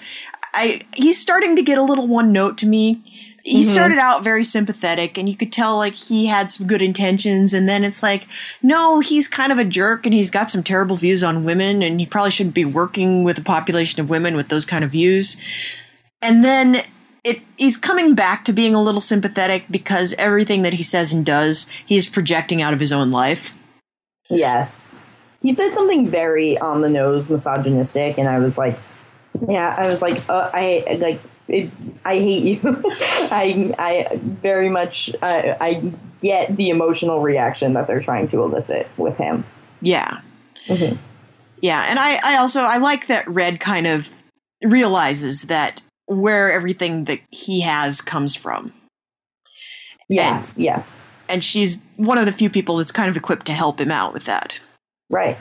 [0.54, 3.04] I he's starting to get a little one note to me.
[3.44, 3.72] He Mhm.
[3.72, 7.68] started out very sympathetic and you could tell like he had some good intentions and
[7.68, 8.28] then it's like
[8.62, 12.00] no, he's kind of a jerk and he's got some terrible views on women and
[12.00, 15.38] he probably shouldn't be working with a population of women with those kind of views.
[16.22, 16.84] And then
[17.24, 21.26] it he's coming back to being a little sympathetic because everything that he says and
[21.26, 23.56] does, he is projecting out of his own life.
[24.30, 24.96] Yes,
[25.42, 28.78] he said something very on the nose, misogynistic, and I was like,
[29.48, 31.72] yeah, I was like, uh, I like, it,
[32.06, 32.60] I hate you.
[33.32, 35.92] I I very much I, I
[36.22, 39.46] get the emotional reaction that they're trying to elicit with him.
[39.82, 40.20] Yeah.
[40.68, 40.98] Mhm.
[41.62, 44.10] Yeah, and I, I also I like that Red kind of
[44.64, 48.74] realizes that where everything that he has comes from.
[50.10, 50.96] Yes, and, yes.
[51.30, 54.12] And she's one of the few people that's kind of equipped to help him out
[54.14, 54.60] with that.
[55.10, 55.38] Right.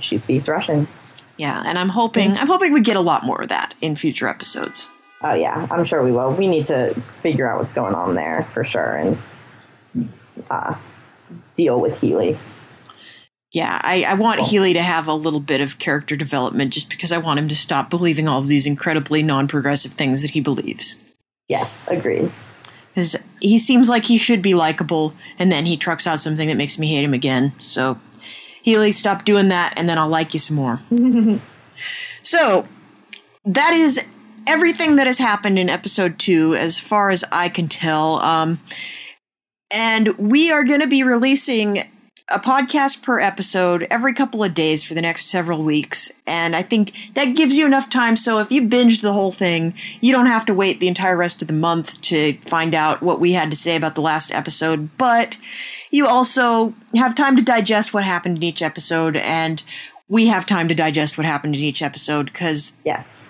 [0.00, 0.88] She speaks Russian.
[1.36, 4.28] Yeah, and I'm hoping I'm hoping we get a lot more of that in future
[4.28, 4.90] episodes.
[5.22, 6.32] Oh yeah, I'm sure we will.
[6.32, 9.18] We need to figure out what's going on there for sure and
[10.50, 10.74] uh,
[11.56, 12.38] deal with Healy.
[13.52, 14.48] Yeah, I, I want cool.
[14.48, 17.56] Healy to have a little bit of character development just because I want him to
[17.56, 20.96] stop believing all of these incredibly non progressive things that he believes.
[21.48, 22.32] Yes, agreed.
[22.94, 26.56] Because he seems like he should be likable, and then he trucks out something that
[26.56, 27.52] makes me hate him again.
[27.58, 27.98] So,
[28.62, 30.80] Healy, stop doing that, and then I'll like you some more.
[32.22, 32.66] so,
[33.44, 34.02] that is
[34.46, 38.18] everything that has happened in episode two, as far as I can tell.
[38.20, 38.60] Um,
[39.74, 41.82] and we are going to be releasing
[42.32, 46.12] a podcast per episode every couple of days for the next several weeks.
[46.26, 48.16] And I think that gives you enough time.
[48.16, 51.42] So if you binged the whole thing, you don't have to wait the entire rest
[51.42, 54.90] of the month to find out what we had to say about the last episode.
[54.98, 55.38] But
[55.90, 59.16] you also have time to digest what happened in each episode.
[59.16, 59.62] And
[60.08, 63.21] we have time to digest what happened in each episode because yes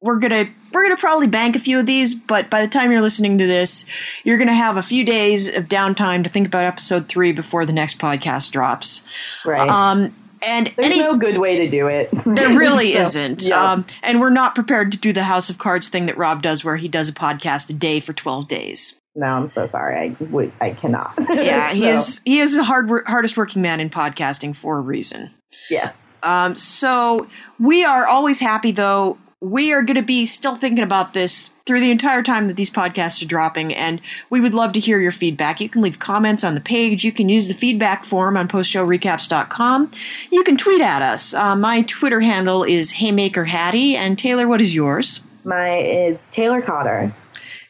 [0.00, 3.00] we're gonna we're gonna probably bank a few of these, but by the time you're
[3.00, 3.84] listening to this,
[4.24, 7.72] you're gonna have a few days of downtime to think about episode three before the
[7.72, 9.06] next podcast drops.
[9.44, 9.68] Right.
[9.68, 12.08] Um, and there's any, no good way to do it.
[12.24, 13.46] there really so, isn't.
[13.46, 13.72] Yeah.
[13.72, 16.64] Um, and we're not prepared to do the House of Cards thing that Rob does,
[16.64, 18.98] where he does a podcast a day for twelve days.
[19.14, 20.16] No, I'm so sorry.
[20.32, 21.12] I I cannot.
[21.30, 21.76] Yeah, so.
[21.76, 25.30] he is he is the hard hardest working man in podcasting for a reason.
[25.68, 26.06] Yes.
[26.22, 27.26] Um, so
[27.58, 31.80] we are always happy though we are going to be still thinking about this through
[31.80, 35.12] the entire time that these podcasts are dropping, and we would love to hear your
[35.12, 35.60] feedback.
[35.60, 37.04] You can leave comments on the page.
[37.04, 39.90] You can use the feedback form on postshowrecaps.com.
[40.30, 41.32] You can tweet at us.
[41.32, 45.22] Uh, my Twitter handle is Haymaker Hattie, and Taylor, what is yours?
[45.44, 47.14] My is Taylor Cotter.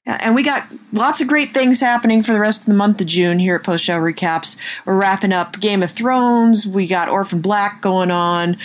[0.06, 3.00] Yeah, and we got lots of great things happening for the rest of the month
[3.02, 4.58] of June here at Post Show Recaps.
[4.86, 6.66] We're wrapping up Game of Thrones.
[6.66, 8.56] We got Orphan Black going on.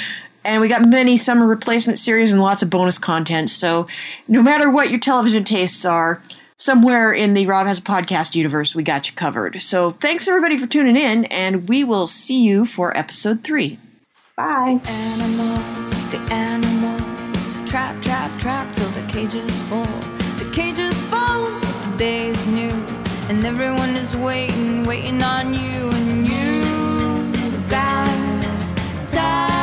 [0.46, 3.50] And we got many summer replacement series and lots of bonus content.
[3.50, 3.88] So
[4.28, 6.22] no matter what your television tastes are,
[6.56, 9.60] somewhere in the Rob Has a Podcast universe, we got you covered.
[9.62, 13.80] So thanks everybody for tuning in, and we will see you for episode three.
[14.38, 14.80] Bye.
[14.84, 19.86] The animals, the animals, trap, trap, trap till the cages fall.
[20.38, 22.72] The cages fall, the day is new,
[23.30, 28.08] and everyone is waiting, waiting on you, and you've got
[29.10, 29.55] time.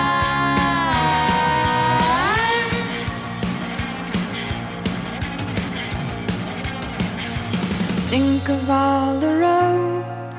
[8.12, 10.36] Think of all the roads,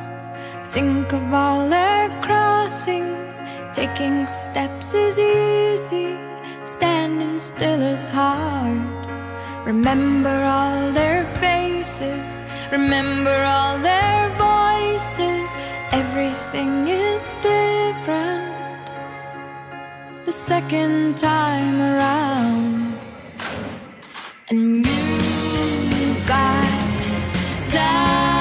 [0.76, 3.42] think of all their crossings.
[3.74, 6.16] Taking steps is easy,
[6.66, 9.08] standing still is hard.
[9.66, 12.30] Remember all their faces,
[12.72, 15.50] remember all their voices.
[15.92, 18.86] Everything is different
[20.26, 23.00] the second time around.
[24.52, 26.53] And you got
[27.74, 28.33] die